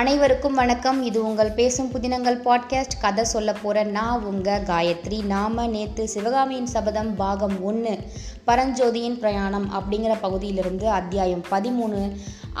அனைவருக்கும் 0.00 0.54
வணக்கம். 0.54 1.02
இது 1.02 1.26
உங்கள் 1.26 1.50
பேசும் 1.50 1.90
புதினங்கள் 1.90 2.40
பாட்காஸ்ட் 2.42 3.00
கதை 3.00 3.24
சொல்ல 3.24 3.52
போகிற 3.52 3.82
நான் 3.82 4.24
உங்கள் 4.24 4.62
காயத்ரி. 4.62 5.24
நாம 5.24 5.66
நேற்று 5.66 6.08
சிவகாமியின் 6.08 6.66
சபதம் 6.66 7.16
பாகம் 7.16 7.64
ஒன்று 7.64 7.98
பரஞ்சோதியின் 8.46 9.18
பிரயாணம் 9.18 9.70
அப்படிங்கிற 9.72 10.16
பகுதியிலிருந்து 10.20 10.88
அத்தியாயம் 10.88 11.44
பதிமூணு 11.50 12.16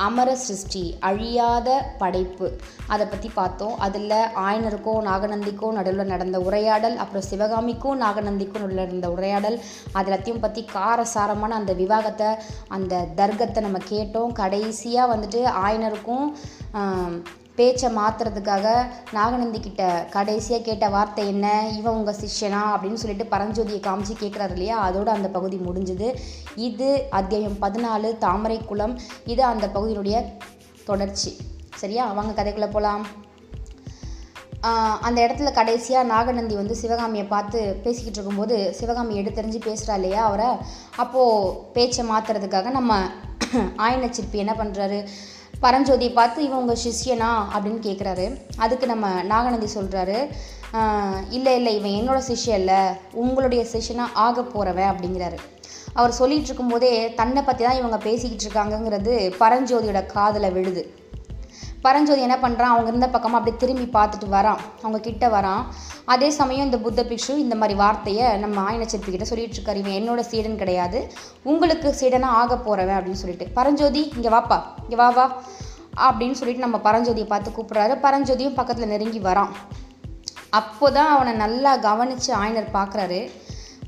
அமர 0.06 0.28
சிருஷ்டி 0.44 0.82
அழியாத 1.08 1.68
படைப்பு. 2.02 2.48
அதை 2.92 3.06
பற்றி 3.06 3.30
பார்த்தோம். 3.38 3.74
அதில் 3.86 4.16
ஆயனருக்கும் 4.46 5.00
நாகநந்திக்கும் 5.10 5.76
நடுவில் 5.78 6.12
நடந்த 6.12 6.40
உரையாடல் 6.40 6.96
அப்புறம் 6.96 7.28
சிவகாமிக்கும் 7.30 8.00
நாகநந்திக்கும் 8.04 8.64
நடுவில் 8.64 8.84
நடந்த 8.84 9.10
உரையாடல் 9.16 9.58
அது 9.92 10.08
எல்லாத்தையும் 10.10 10.44
பற்றி 10.46 10.62
காரசாரமான 10.76 11.54
அந்த 11.60 11.72
விவாகத்தை 11.82 12.30
அந்த 12.68 13.02
தர்க்கத்தை 13.20 13.62
நம்ம 13.62 13.82
கேட்டோம். 13.92 14.32
கடைசியாக 14.32 15.12
வந்துட்டு 15.14 15.42
ஆயனருக்கும் 15.66 16.26
பேச்சை 17.60 17.88
மாற்றுறதுக்காக 18.00 18.66
நாகநந்தி 19.18 19.60
கிட்ட 19.60 19.82
கடைசியாக 20.16 20.66
கேட்ட 20.68 20.88
வார்த்தை 20.96 21.24
என்ன? 21.32 21.46
இவன் 21.78 21.96
உங்கள் 22.00 22.20
சிஷ்யனா? 22.22 22.62
அப்படின்னு 22.74 23.02
சொல்லிட்டு 23.02 23.32
பரஞ்சோதியை 23.36 23.80
காமிச்சு 23.86 24.14
கேட்குறாரு 24.20 24.54
இல்லையா? 24.56 24.76
அதோட 24.88 25.08
அந்த 25.16 25.30
பகுதி 25.38 25.58
முடிஞ்சுது. 25.68 26.08
இது 26.68 26.90
அத்தியாயம் 27.20 27.58
பதினாலு 27.64 28.10
தாமரை 28.26 28.58
குளம். 28.70 28.94
இது 29.32 29.42
அந்த 29.52 29.68
பகுதியினுடைய 29.76 30.18
தொடர்ச்சி. 30.90 31.32
சரியா? 31.80 32.04
அவங்க 32.12 32.32
கதைக்குள்ளே 32.38 32.70
போகலாம் 32.76 33.04
அந்த 35.06 35.18
இடத்துல 35.26 35.50
கடைசியாக 35.58 36.08
நாகநந்தி 36.10 36.54
வந்து 36.58 36.74
சிவகாமியை 36.80 37.26
பார்த்து 37.26 37.60
பேசிக்கிட்டு 37.84 38.18
இருக்கும்போது 38.18 38.56
சிவகாமி 38.78 39.14
எடுத்தறிஞ்சு 39.20 39.60
பேசுகிறா 39.68 39.94
இல்லையா 39.98 40.22
அவரை? 40.30 40.48
அப்போது 41.02 41.54
பேச்சை 41.76 42.02
மாற்றுறதுக்காக 42.08 42.70
நம்ம 42.78 42.98
ஆயனச்சிற்பி 43.86 44.40
என்ன 44.44 44.54
பண்ணுறாரு 44.58 44.98
பரஞ்சோதியை 45.64 46.12
பார்த்து 46.18 46.44
இவன் 46.46 46.60
உங்கள் 46.62 46.82
சிஷ்யனா? 46.84 47.30
அப்படின்னு 47.54 47.80
கேட்குறாரு 47.86 48.26
அதுக்கு 48.64 48.86
நம்ம 48.92 49.06
நாகநந்தி 49.32 49.68
சொல்கிறாரு 49.78 50.18
இல்லை 51.36 51.54
இல்லை 51.58 51.72
இவன் 51.78 51.96
என்னோட 51.98 52.20
சிஷ்யன் 52.28 52.60
இல்லை. 52.62 52.80
உங்களுடைய 53.22 53.62
சிஷ்யனாக 53.72 54.16
ஆக 54.26 54.42
போகிறவன் 54.42 54.90
அப்படிங்கிறாரு. 54.92 55.38
அவர் 55.98 56.16
சொல்லிகிட்டு 56.18 56.48
இருக்கும்போதே 56.50 56.92
தன்னை 57.20 57.40
பற்றி 57.42 57.62
தான் 57.64 57.80
இவங்க 57.80 57.98
பேசிக்கிட்டு 58.06 58.44
இருக்காங்கங்கிறது 58.46 59.14
பரஞ்சோதியோட 59.42 60.00
காதில் 60.16 60.54
விழுது. 60.56 60.82
பரஞ்சோதி 61.84 62.20
என்ன 62.26 62.36
பண்ணுறான் 62.42 62.72
அவங்க 62.72 62.88
இருந்த 62.92 63.08
பக்கமாக 63.14 63.38
அப்படியே 63.40 63.60
திரும்பி 63.62 63.86
பார்த்துட்டு 63.96 64.28
வரான். 64.36 64.60
அவங்க 64.82 64.98
கிட்ட 65.06 65.28
வரான். 65.34 65.62
அதே 66.14 66.28
சமயம் 66.38 66.66
இந்த 66.68 66.78
புத்த 66.84 67.02
பிக்ஷு 67.10 67.34
இந்த 67.44 67.54
மாதிரி 67.60 67.74
வார்த்தையை 67.82 68.26
நம்ம 68.44 68.56
ஆயன 68.68 68.88
சிற்பி 68.92 69.10
கிட்ட 69.14 69.26
சொல்லிட்டு 69.30 69.56
இருக்காரு. 69.58 69.82
இவன் 69.82 69.98
என்னோட 70.00 70.22
சீடன் 70.30 70.60
கிடையாது. 70.62 71.00
உங்களுக்கு 71.52 71.90
சீடனாக 72.00 72.38
ஆக 72.40 72.58
போகிறவன் 72.66 72.98
அப்படின்னு 72.98 73.22
சொல்லிட்டு. 73.22 73.48
பரஞ்சோதி 73.58 74.02
இங்கே 74.16 74.32
வாப்பா 74.36 74.58
இங்கே 74.84 74.98
வா 75.02 75.08
வா 75.18 75.26
அப்படின்னு 76.08 76.38
சொல்லிட்டு 76.40 76.66
நம்ம 76.66 76.80
பரஞ்சோதியை 76.88 77.28
பார்த்து 77.32 77.54
கூப்பிட்றாரு. 77.58 77.94
பரஞ்சோதியும் 78.06 78.58
பக்கத்தில் 78.58 78.92
நெருங்கி 78.94 79.22
வரான். 79.28 79.54
அப்போ 80.60 80.86
தான் 80.98 81.10
அவனை 81.14 81.32
நல்லா 81.44 81.72
கவனித்து 81.88 82.30
ஆயனர் 82.42 82.74
பார்க்குறாரு. 82.78 83.20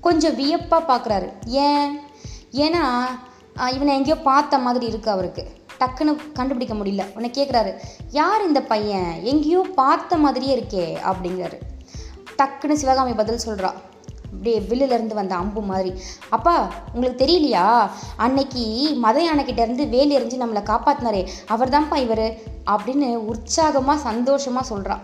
கொஞ்சம் 0.07 0.37
வியப்பாக 0.41 0.83
பார்க்குறாரு. 0.91 1.29
ஏன்? 1.67 1.89
ஏன்னா 2.65 2.85
இவனை 3.75 3.93
எங்கேயோ 3.99 4.17
பார்த்த 4.31 4.59
மாதிரி 4.67 4.87
இருக்குது 4.91 5.15
அவருக்கு. 5.15 5.45
டக்குன்னு 5.83 6.13
கண்டுபிடிக்க 6.33 6.75
முடியல. 6.75 7.05
உன்னை 7.15 7.31
கேட்குறாரு 7.35 7.73
யார் 8.11 8.47
இந்த 8.47 8.63
பையன்? 8.73 9.13
எங்கேயோ 9.23 9.63
பார்த்த 9.75 10.17
மாதிரியே 10.17 10.55
இருக்கே 10.59 10.87
அப்படிங்கிறாரு. 11.11 11.59
டக்குன்னு 12.39 12.83
சிவகாமி 12.83 13.13
பதில் 13.13 13.45
சொல்கிறா 13.47 13.71
அப்படியே 14.35 14.59
வில்லுலேருந்து 14.69 15.15
வந்த 15.15 15.35
அம்பு 15.35 15.61
மாதிரி. 15.71 15.91
அப்பா 16.29 16.55
உங்களுக்கு 16.93 17.25
தெரியலையா? 17.25 17.65
அன்னைக்கு 18.17 18.63
மத 19.05 19.19
யானைக்கிட்ட 19.25 19.89
வேலி 19.89 20.13
எறிஞ்சு 20.19 20.39
நம்மளை 20.43 20.63
காப்பாத்தினாரே. 20.71 21.21
அவர்தான்ப்பா 21.49 21.97
இவர் 21.97 22.25
அப்படின்னு 22.75 23.09
உற்சாகமாக 23.33 24.05
சந்தோஷமாக 24.09 24.67
சொல்கிறான் 24.67 25.03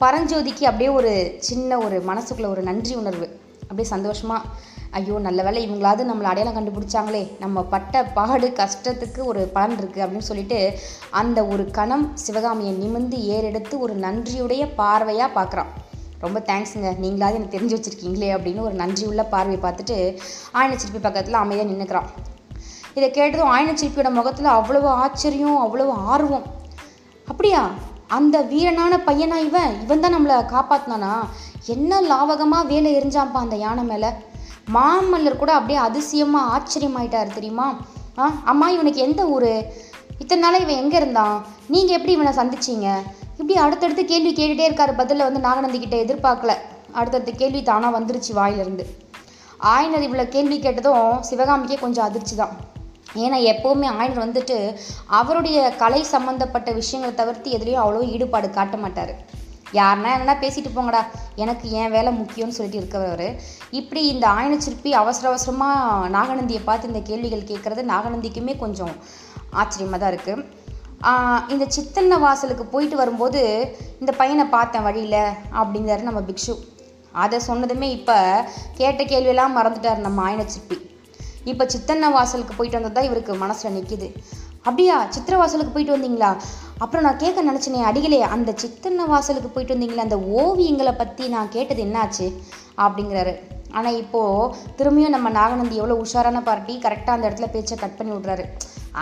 பரஞ்சோதிக்கு 0.00 0.64
அப்படியே 0.70 0.88
ஒரு 0.88 1.12
சின்ன 1.48 1.78
ஒரு 1.78 1.96
மனசுக்குள்ள 2.08 2.48
ஒரு 2.54 2.62
நன்றி 2.62 2.94
உணர்வு. 2.94 3.28
அப்படியே 3.62 3.88
சந்தோஷமாக 3.88 4.48
ஐயோ 4.96 5.18
நல்ல 5.26 5.42
வேலை 5.46 5.60
இவங்களாவது 5.66 6.02
நம்மளை 6.10 6.28
அடையாளம் 6.30 6.56
கண்டுபிடிச்சாங்களே. 6.58 7.22
நம்ம 7.42 7.62
பட்ட 7.62 8.02
பாடு 8.16 8.48
கஷ்டத்துக்கு 8.60 9.20
ஒரு 9.30 9.40
பலன் 9.56 9.76
இருக்குது 9.80 10.04
அப்படின்னு 10.04 10.28
சொல்லிட்டு 10.30 10.58
அந்த 11.20 11.38
ஒரு 11.46 11.64
கணம் 11.78 12.06
சிவகாமியை 12.24 12.72
நிமிர்ந்து 12.82 13.18
ஏறெடுத்து 13.34 13.74
ஒரு 13.78 13.94
நன்றியுடைய 14.04 14.62
பார்வையாக 14.80 15.36
பார்க்குறான். 15.38 15.72
ரொம்ப 16.24 16.38
தேங்க்ஸுங்க. 16.46 16.90
நீங்களாவது 17.04 17.38
எனக்கு 17.38 17.56
தெரிஞ்சு 17.56 17.76
வச்சுருக்கீங்களே 17.76 18.30
அப்படின்னு 18.36 18.64
ஒரு 18.68 18.74
நன்றியுள்ள 18.82 19.24
பார்வையை 19.34 19.60
பார்த்துட்டு 19.64 19.98
ஆயனச்சிற்பி 20.60 21.00
பக்கத்தில் 21.06 21.42
அமைதியாக 21.42 21.70
நின்றுக்கிறான் 21.70 22.08
இதை 22.96 23.10
கேட்டதும் 23.10 23.52
ஆயனச்சிற்பியோட 23.56 24.10
முகத்தில் 24.10 24.56
அவ்வளோ 24.58 24.80
ஆச்சரியம் 25.02 25.58
அவ்வளோ 25.64 25.84
ஆர்வம். 26.12 26.46
அப்படியா? 27.28 27.60
அந்த 28.16 28.36
வீரனான 28.42 28.96
பையனா 29.06 29.36
இவன்? 29.48 29.72
இவன் 29.84 30.02
தான் 30.04 30.14
நம்மளை 30.16 30.36
காப்பாற்றினானா 30.54 31.12
என்ன 31.74 32.00
லாவகமாக 32.00 32.66
வேலை 32.66 32.90
எரிஞ்சான்ப்பா 32.98 33.40
அந்த 33.44 33.56
யானை 33.56 33.84
மேலே? 33.84 34.10
மாமல்லர் 34.76 35.40
கூட 35.42 35.52
அப்படியே 35.58 35.78
அதிசயமாக 35.88 36.50
ஆச்சரியமாயிட்டார் 36.54 37.36
தெரியுமா? 37.36 37.68
ஆ 38.20 38.24
அம்மா 38.52 38.66
இவனுக்கு 38.76 39.00
எந்த 39.06 39.22
ஊர்? 39.34 39.52
இத்தனை 40.22 40.40
நாளாக 40.44 40.64
இவன் 40.64 40.80
எங்கே 40.82 40.96
இருந்தான்? 41.00 41.36
நீங்கள் 41.74 41.96
எப்படி 41.98 42.14
இவனை 42.16 42.32
சந்திச்சீங்க? 42.40 42.88
இப்படி 43.40 43.56
அடுத்தடுத்து 43.64 44.04
கேள்வி 44.12 44.32
கேட்டுகிட்டே 44.32 44.66
இருக்கார். 44.68 44.92
பதிலில் 45.00 45.26
வந்து 45.28 45.42
நாகநந்திக்கிட்ட 45.46 45.96
எதிர்பார்க்கல. 46.04 46.54
அடுத்தடுத்த 46.98 47.34
கேள்வி 47.42 47.60
தானாக 47.70 47.96
வந்துருச்சு 47.98 48.32
வாயிலிருந்து. 48.40 48.86
ஆயனர் 49.74 50.06
இவ்வளோ 50.08 50.24
கேள்வி 50.34 50.58
கேட்டதும் 50.64 51.06
சிவகாமிக்கே 51.28 51.78
கொஞ்சம் 51.84 52.06
அதிர்ச்சி 52.08 52.34
தான் 52.40 52.54
ஏன்னா 53.24 53.38
எப்போவுமே 53.52 53.86
ஆயனர் 53.98 54.24
வந்துட்டு 54.24 54.56
அவருடைய 55.18 55.58
கலை 55.82 56.00
சம்மந்தப்பட்ட 56.14 56.70
விஷயங்களை 56.80 57.12
தவிர்த்து 57.20 57.54
எதுலேயும் 57.56 57.82
அவ்வளோ 57.84 58.02
ஈடுபாடு 58.14 58.48
காட்ட 58.58 58.76
மாட்டார். 58.84 59.12
யாருன்னா 59.78 60.10
என்னன்னா 60.16 60.36
பேசிட்டு 60.42 60.70
போங்கடா. 60.74 61.00
எனக்கு 61.42 61.66
என் 61.80 61.94
வேலை 61.94 62.10
முக்கியம்னு 62.20 62.56
சொல்லிட்டு 62.58 62.80
இருக்கிறவர் 62.80 63.26
இப்படி 63.78 64.02
இந்த 64.12 64.26
ஆயனச்சிற்பி 64.38 64.92
அவசர 65.00 65.28
அவசரமாக 65.32 66.08
நாகநந்தியை 66.16 66.62
பார்த்து 66.68 66.90
இந்த 66.92 67.02
கேள்விகள் 67.10 67.50
கேட்குறது 67.50 67.84
நாகநந்திக்குமே 67.92 68.54
கொஞ்சம் 68.64 68.94
ஆச்சரியமாக 69.62 70.00
தான் 70.02 70.12
இருக்குது 70.14 70.44
இந்த 71.52 71.64
சித்தன்ன 71.74 72.14
வாசலுக்கு 72.24 72.64
போயிட்டு 72.72 72.96
வரும்போது 73.00 73.40
இந்த 74.00 74.12
பையனை 74.20 74.44
பார்த்தேன் 74.56 74.86
வழியில் 74.86 75.20
அப்படிங்கிறாரு 75.60 76.08
நம்ம 76.08 76.20
பிக்ஷு. 76.30 76.54
அதை 77.22 77.38
சொன்னதுமே 77.46 77.88
இப்போ 77.98 78.16
கேட்ட 78.78 79.02
கேள்வியெல்லாம் 79.12 79.56
மறந்துட்டார் 79.58 80.04
நம்ம 80.06 80.24
ஆயனச்சிற்பி. 80.28 80.76
இப்போ 81.50 81.64
சித்தன்ன 81.74 82.10
வாசலுக்கு 82.16 82.54
போயிட்டு 82.56 82.78
வந்தது 82.78 82.96
தான் 82.96 83.08
இவருக்கு 83.08 83.34
மனசில் 83.44 83.74
நிற்கிது 83.76 84.08
அப்படியா 84.66 84.96
சித்திர 85.14 85.34
வாசலுக்கு 85.40 85.74
போயிட்டு 85.74 85.94
வந்தீங்களா? 85.96 86.30
அப்புறம் 86.78 87.04
நான் 87.06 87.20
கேட்க 87.22 87.40
நினச்சினே 87.42 87.78
அடிகளே 87.82 88.18
அந்த 88.34 88.54
சித்தன்ன 88.62 89.06
வாசலுக்கு 89.06 89.48
போயிட்டு 89.48 89.74
வந்தீங்களே 89.74 90.04
அந்த 90.06 90.16
ஓவியங்களை 90.40 90.92
பற்றி 90.96 91.28
நான் 91.28 91.48
கேட்டது 91.50 91.82
என்னாச்சு? 91.84 92.26
அப்படிங்கிறாரு. 92.84 93.32
ஆனால் 93.70 93.96
இப்போது 93.96 94.54
திரும்பியும் 94.78 95.14
நம்ம 95.14 95.28
நாகநந்தி 95.28 95.76
எவ்வளோ 95.76 95.96
உஷாரான 96.02 96.42
பார்ட்டி 96.42 96.74
கரெக்டாக 96.84 97.16
அந்த 97.16 97.28
இடத்துல 97.30 97.48
பேச்சை 97.54 97.76
கட் 97.78 97.96
பண்ணி 97.96 98.12
விட்றாரு. 98.14 98.44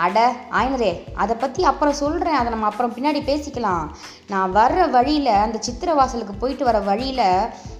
அட 0.05 0.17
ஆயினரே 0.51 0.89
அதை 1.13 1.35
பற்றி 1.35 1.63
அப்புறம் 1.63 1.93
சொல்கிறேன் 1.93 2.39
அதை 2.39 2.49
நம்ம 2.49 2.65
அப்புறம் 2.65 2.95
பின்னாடி 2.95 3.21
பேசிக்கலாம். 3.29 3.85
நான் 4.27 4.55
வர்ற 4.55 4.89
வழியில் 4.89 5.31
அந்த 5.45 5.57
சித்திர 5.59 5.93
வாசலுக்கு 5.93 6.33
போயிட்டு 6.33 6.65
வர 6.65 6.79
வழியில் 6.79 7.23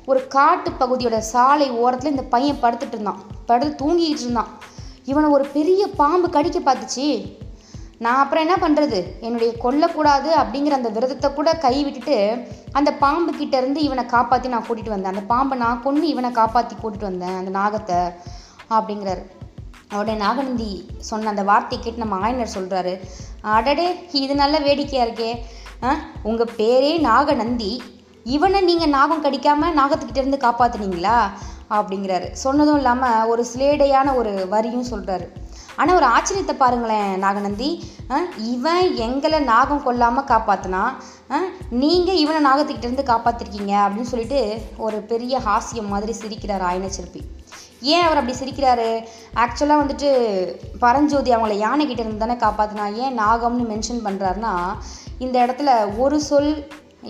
ஒரு 0.05 0.27
காட்டு 0.27 0.71
பகுதியோட 0.79 1.17
சாலை 1.33 1.69
ஓரத்தில் 1.71 2.11
இந்த 2.11 2.25
பையன் 2.35 2.61
படுத்துட்டு 2.61 2.97
இருந்தான். 2.97 3.21
படுத்து 3.45 3.73
தூங்கிக்கிட்டு 3.81 4.25
இருந்தான். 4.27 4.53
இவனை 5.05 5.29
ஒரு 5.29 5.47
பெரிய 5.57 5.83
பாம்பு 5.87 6.29
கடிக்க 6.29 6.59
பார்த்துச்சு. 6.59 7.09
நான் 8.05 8.19
அப்புறம் 8.21 8.43
என்ன 8.45 8.55
பண்ணுறது 8.63 8.99
என்னுடைய 9.27 9.51
கொல்லக்கூடாது 9.63 10.29
அப்படிங்கிற 10.41 10.73
அந்த 10.79 10.89
விரதத்தை 10.95 11.29
கூட 11.37 11.49
கை 11.65 11.75
விட்டுட்டு 11.85 12.17
அந்த 12.77 12.89
பாம்பு 13.03 13.31
கிட்ட 13.39 13.55
இருந்து 13.61 13.79
இவனை 13.87 14.03
காப்பாற்றி 14.15 14.47
நான் 14.53 14.67
கூட்டிகிட்டு 14.67 14.95
வந்தேன். 14.95 15.13
அந்த 15.15 15.23
பாம்பை 15.31 15.55
நான் 15.63 15.81
கொன்று 15.85 16.05
இவனை 16.13 16.29
காப்பாற்றி 16.41 16.75
கூட்டிகிட்டு 16.75 17.09
வந்தேன் 17.11 17.37
அந்த 17.39 17.51
நாகத்தை 17.59 17.99
அப்படிங்கிறாரு. 18.77 19.23
அவருடைய 19.91 20.17
நாகநந்தி 20.25 20.69
சொன்ன 21.09 21.29
அந்த 21.33 21.43
வார்த்தையை 21.49 21.79
கேட்டு 21.81 22.03
நம்ம 22.03 22.17
ஆயனர் 22.23 22.55
சொல்கிறாரு 22.55 22.93
அடடே 23.55 23.87
இது 24.21 24.33
நல்ல 24.43 24.55
வேடிக்கையாக 24.67 25.07
இருக்கே. 25.07 25.31
ஆ 25.87 25.89
உங்கள் 26.29 26.53
பேரே 26.59 26.93
நாகநந்தி. 27.09 27.71
இவனை 28.35 28.59
நீங்கள் 28.69 28.95
நாகம் 28.97 29.25
கடிக்காமல் 29.25 29.77
நாகத்துக்கிட்டேருந்து 29.79 30.45
காப்பாத்துனீங்களா? 30.45 31.17
அப்படிங்கிறாரு. 31.77 32.27
சொன்னதும் 32.43 32.79
இல்லாமல் 32.79 33.27
ஒரு 33.31 33.43
சிலேடையான 33.51 34.13
ஒரு 34.19 34.33
வரியும் 34.53 34.89
சொல்கிறாரு 34.91 35.27
ஆனால் 35.77 35.95
ஒரு 35.95 36.05
ஆச்சரியத்தை 36.07 36.55
பாருங்களேன் 36.57 37.19
நாகநந்தி. 37.19 37.69
ஆ, 38.11 38.17
இவன் 38.47 38.95
எங்களை 38.97 39.39
நாகம் 39.45 39.83
கொல்லாமல் 39.83 40.25
காப்பாற்றினா 40.25 40.83
நீங்கள் 41.77 42.17
இவனை 42.17 42.39
நாகத்துக்கிட்டேருந்து 42.45 43.03
காப்பாற்றிருக்கீங்க 43.05 43.73
அப்படின்னு 43.81 44.11
சொல்லிட்டு 44.11 44.39
ஒரு 44.77 44.97
பெரிய 45.03 45.39
ஹாஸ்யம் 45.39 45.87
மாதிரி 45.87 46.13
சிரிக்கிறார் 46.13 46.61
ஆயன 46.61 46.89
சிற்பி 46.89 47.21
ஏன் 47.87 48.03
அவர் 48.03 48.17
அப்படி 48.17 48.37
சிரிக்கிறாரு? 48.37 48.87
ஆக்சுவலாக 49.35 49.81
வந்துட்டு 49.81 50.09
பரஞ்சோதி 50.79 51.31
அவங்கள 51.31 51.55
யானைக்கிட்ட 51.59 51.99
இருந்து 51.99 52.17
தானே 52.17 52.37
காப்பாற்றினா 52.37 52.95
ஏன் 52.97 53.19
நாகம்னு 53.19 53.69
மென்ஷன் 53.69 54.05
பண்ணுறாருன்னா 54.05 54.53
இந்த 55.19 55.45
இடத்துல 55.45 55.69
ஒரு 55.97 56.21
சொல் 56.21 56.51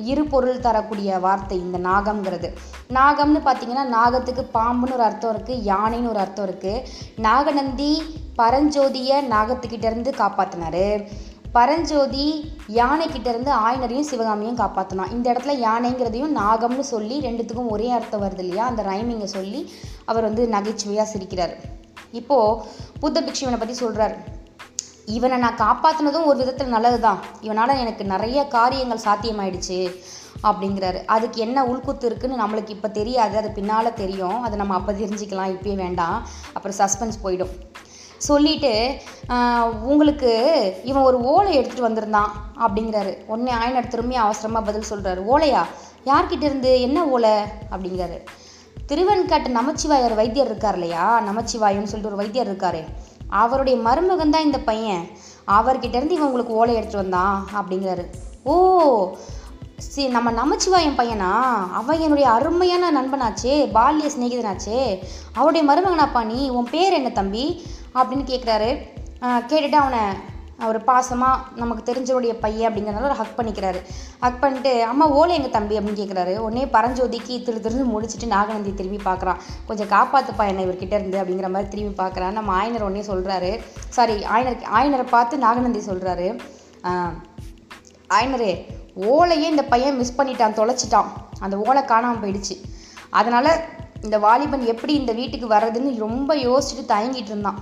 இரு 0.03 0.23
பொருள் 0.25 0.59
தரக்கூடிய 0.59 1.19
வார்த்தை 1.19 1.59
இந்த 1.59 1.77
நாகம்ங்கிறது. 1.77 2.49
நாகம்னு 2.89 3.41
பார்த்தீங்கன்னா 3.45 3.85
நாகத்துக்கு 3.97 4.45
பாம்புன்னு 4.53 4.93
ஒரு 4.93 5.03
அர்த்தம் 5.03 5.37
இருக்குது 5.37 5.63
யானைன்னு 5.63 6.09
ஒரு 6.09 6.19
அர்த்தம் 6.19 6.47
இருக்குது 6.47 6.83
நாகநந்தி 7.15 8.03
பரஞ்சோதியை 8.37 9.17
நாகத்துக்கிட்டேருந்து 9.27 10.13
காப்பாற்றினாரு 10.17 11.07
பரஞ்சோதி 11.51 12.55
யானைக்கிட்டேருந்து 12.67 13.51
ஆயினரையும் 13.51 13.67
ஆயனரையும் 13.67 14.09
சிவகாமியும் 14.09 14.57
காப்பாற்றினான் 14.57 15.11
இந்த 15.11 15.33
இடத்துல 15.33 15.53
யானைங்கிறதையும் 15.67 16.35
நாகம்னு 16.37 16.79
சொல்லி 16.79 17.21
ரெண்டுத்துக்கும் 17.21 17.69
ஒரே 17.69 17.89
அர்த்தம் 17.89 18.21
வருது 18.21 18.37
இல்லையா? 18.37 18.65
அந்த 18.65 18.83
ரைமிங்கை 18.83 19.23
சொல்லி 19.23 19.71
அவர் 20.05 20.23
வந்து 20.23 20.47
நகைச்சுவையாக 20.47 21.09
சிரிக்கிறார். 21.13 21.55
இப்போது 22.11 22.61
புத்த 22.99 23.21
பிக்ஷுவனை 23.21 23.57
பற்றி 23.57 23.73
சொல்கிறார் 23.73 24.15
இவனை 25.15 25.35
நான் 25.43 25.59
காப்பாற்றினதும் 25.63 26.27
ஒரு 26.29 26.37
விதத்தில் 26.41 26.73
நல்லது 26.75 26.97
தான் 27.05 27.19
இவனால் 27.45 27.79
எனக்கு 27.83 28.03
நிறைய 28.13 28.39
காரியங்கள் 28.55 29.05
சாத்தியமாயிடுச்சு 29.05 29.77
அப்படிங்கிறாரு. 30.47 30.99
அதுக்கு 31.15 31.37
என்ன 31.45 31.63
உள்குத்து 31.71 32.05
இருக்குன்னு 32.09 32.41
நம்மளுக்கு 32.41 32.73
இப்போ 32.75 32.89
தெரியாது. 32.97 33.35
அது 33.41 33.49
பின்னால் 33.57 33.97
தெரியும். 34.01 34.37
அதை 34.45 34.55
நம்ம 34.61 34.75
அப்போ 34.79 34.93
தெரிஞ்சுக்கலாம். 35.01 35.53
இப்போயே 35.55 35.75
வேண்டாம். 35.83 36.17
அப்புறம் 36.55 36.77
சஸ்பென்ஸ் 36.81 37.23
போயிடும். 37.23 37.53
சொல்லிட்டு 38.27 38.73
உங்களுக்கு 39.91 40.31
இவன் 40.89 41.07
ஒரு 41.09 41.17
ஓலை 41.33 41.51
எடுத்துகிட்டு 41.59 41.87
வந்திருந்தான் 41.87 42.31
அப்படிங்கிறாரு. 42.65 43.13
உடனே 43.31 43.51
ஆயனர் 43.61 43.91
திரும்பி 43.93 44.15
அவசரமாக 44.25 44.67
பதில் 44.69 44.89
சொல்கிறாரு 44.91 45.23
ஓலையா? 45.33 45.63
யார்கிட்ட 46.11 46.45
இருந்து? 46.49 46.71
என்ன 46.87 46.99
ஓலை? 47.15 47.35
அப்படிங்கிறாரு. 47.73 48.17
திருவெண்காட்டு 48.91 49.49
நமச்சிவாயர் 49.59 50.19
வைத்தியர் 50.21 50.49
இருக்கார் 50.51 50.79
இல்லையா? 50.79 51.05
நமச்சிவாயம்னு 51.29 51.91
சொல்லிட்டு 51.91 52.13
ஒரு 52.13 52.21
வைத்தியர் 52.23 52.51
இருக்காரு. 52.51 52.81
அவருடைய 53.29 53.79
மருமகன் 53.79 54.29
தான் 54.29 54.47
இந்த 54.49 54.59
பையன். 54.59 55.07
அவர்கிட்டேருந்து 55.47 56.15
இவன் 56.15 56.27
உங்களுக்கு 56.27 56.53
ஓலை 56.53 56.75
எடுத்துகிட்டு 56.75 57.03
வந்தான் 57.03 57.47
அப்படிங்கிறாரு. 57.59 58.05
ஓ 58.43 58.53
சரி 59.77 60.07
நம்ம 60.07 60.31
நமச்சிவாயம் 60.31 60.99
பையனா? 60.99 61.31
அவன் 61.71 61.99
என்னுடைய 61.99 62.29
அருமையான 62.29 62.91
நண்பனாச்சே 62.91 63.55
பால்ய 63.77 64.09
சிநேகிதனாச்சே. 64.15 64.99
அவருடைய 65.33 65.63
மருமகனாப்பா 65.69 66.23
நீ? 66.23 66.49
உன் 66.49 66.67
பேர் 66.71 66.93
என்ன 66.93 67.09
தம்பி? 67.09 67.45
அப்படின்னு 67.95 68.25
கேட்குறாரு 68.31 68.71
கேட்டுட்டு 69.21 69.79
அவனை 69.83 69.99
ஒரு 70.65 70.79
பாசமாக 70.87 71.57
நமக்கு 71.61 71.81
தெரிஞ்சவருடைய 71.89 72.33
பையன் 72.43 72.67
அப்படிங்கிறனால 72.67 73.07
ஒரு 73.09 73.17
ஹக் 73.19 73.35
பண்ணிக்கிறாரு. 73.39 73.79
ஹக் 74.23 74.39
பண்ணிட்டு 74.43 74.71
அம்மா 74.91 75.05
ஓலை 75.17 75.33
எங்கள் 75.35 75.53
தம்பி? 75.55 75.77
அப்படின்னு 75.79 76.01
கேட்குறாரு 76.01 76.33
உடனே 76.45 76.63
பரஞ்சோதிக்கு 76.75 77.35
திரு 77.47 77.61
திருந்து 77.65 77.85
முடிச்சுட்டு 77.93 78.27
நாகநந்தி 78.35 78.73
திரும்பி 78.79 78.99
பார்க்குறான் 79.09 79.41
கொஞ்சம் 79.67 79.91
காப்பாற்றுப்பா 79.95 80.47
என்ன 80.51 80.65
இவர்கிட்ட 80.67 80.95
இருந்து 80.99 81.19
அப்படிங்கிற 81.21 81.49
மாதிரி 81.55 81.71
திரும்பி 81.73 82.03
பார்க்குறான் 82.03 82.37
நம்ம 82.39 82.55
ஆயனர் 82.59 82.87
உடனே 82.87 83.03
சொல்கிறாரு 83.11 83.51
சாரி 83.97 84.17
ஆயனர் 84.35 84.67
ஆயனரை 84.79 85.07
பார்த்து 85.15 85.37
நாகநந்தி 85.45 85.83
சொல்கிறாரு 85.91 86.27
ஆயனரே 88.17 88.51
ஓலையே 89.13 89.47
இந்த 89.53 89.63
பையன் 89.71 89.97
மிஸ் 90.01 90.17
பண்ணிட்டான் 90.19 90.59
தொலைச்சிட்டான். 90.59 91.09
அந்த 91.39 91.55
ஓலை 91.65 91.81
காணாமல் 91.85 92.21
போயிடுச்சு. 92.21 92.55
அதனால் 93.09 93.49
இந்த 94.05 94.17
வாலிபன் 94.19 94.63
எப்படி 94.73 94.93
இந்த 94.93 95.11
வீட்டுக்கு 95.19 95.47
வர்றதுன்னு 95.53 95.91
ரொம்ப 95.97 96.35
யோசிச்சுட்டு 96.35 96.85
தயங்கிட்டு 96.93 97.31
இருந்தான். 97.33 97.59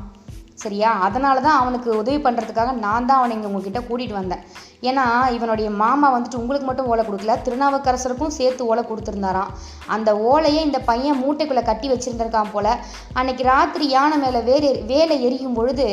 சரியா? 0.64 0.92
அதனால 1.06 1.42
தான் 1.46 1.60
அவனுக்கு 1.62 1.90
உதவி 2.02 2.20
பண்ணுறதுக்காக 2.26 2.74
நான் 2.86 3.08
தான் 3.08 3.20
அவனை 3.22 3.34
இங்கே 3.38 3.50
உங்ககிட்ட 3.50 3.80
கூட்டிகிட்டு 3.88 4.18
வந்தேன். 4.20 4.44
ஏன்னா 4.90 5.06
இவனுடைய 5.36 5.70
மாமா 5.82 6.08
வந்துட்டு 6.16 6.40
உங்களுக்கு 6.42 6.68
மட்டும் 6.70 6.90
ஓலை 6.92 7.04
கொடுக்கல 7.06 7.36
திருநாவுக்கரசருக்கும் 7.46 8.36
சேர்த்து 8.38 8.68
ஓலை 8.72 8.84
கொடுத்துருந்தாராம். 8.90 9.52
அந்த 9.96 10.10
ஓலையை 10.32 10.62
இந்த 10.68 10.80
பையன் 10.90 11.20
மூட்டைக்குள்ளே 11.24 11.64
கட்டி 11.70 11.90
வச்சுருந்துருக்கான் 11.94 12.54
போல் 12.54 12.72
அன்னைக்கு 13.20 13.46
ராத்திரி 13.52 13.88
யானை 13.96 14.18
மேலே 14.24 14.42
வேறு 14.52 14.70
வேலை 14.94 15.18
எரியும் 15.30 15.58
பொழுது 15.60 15.88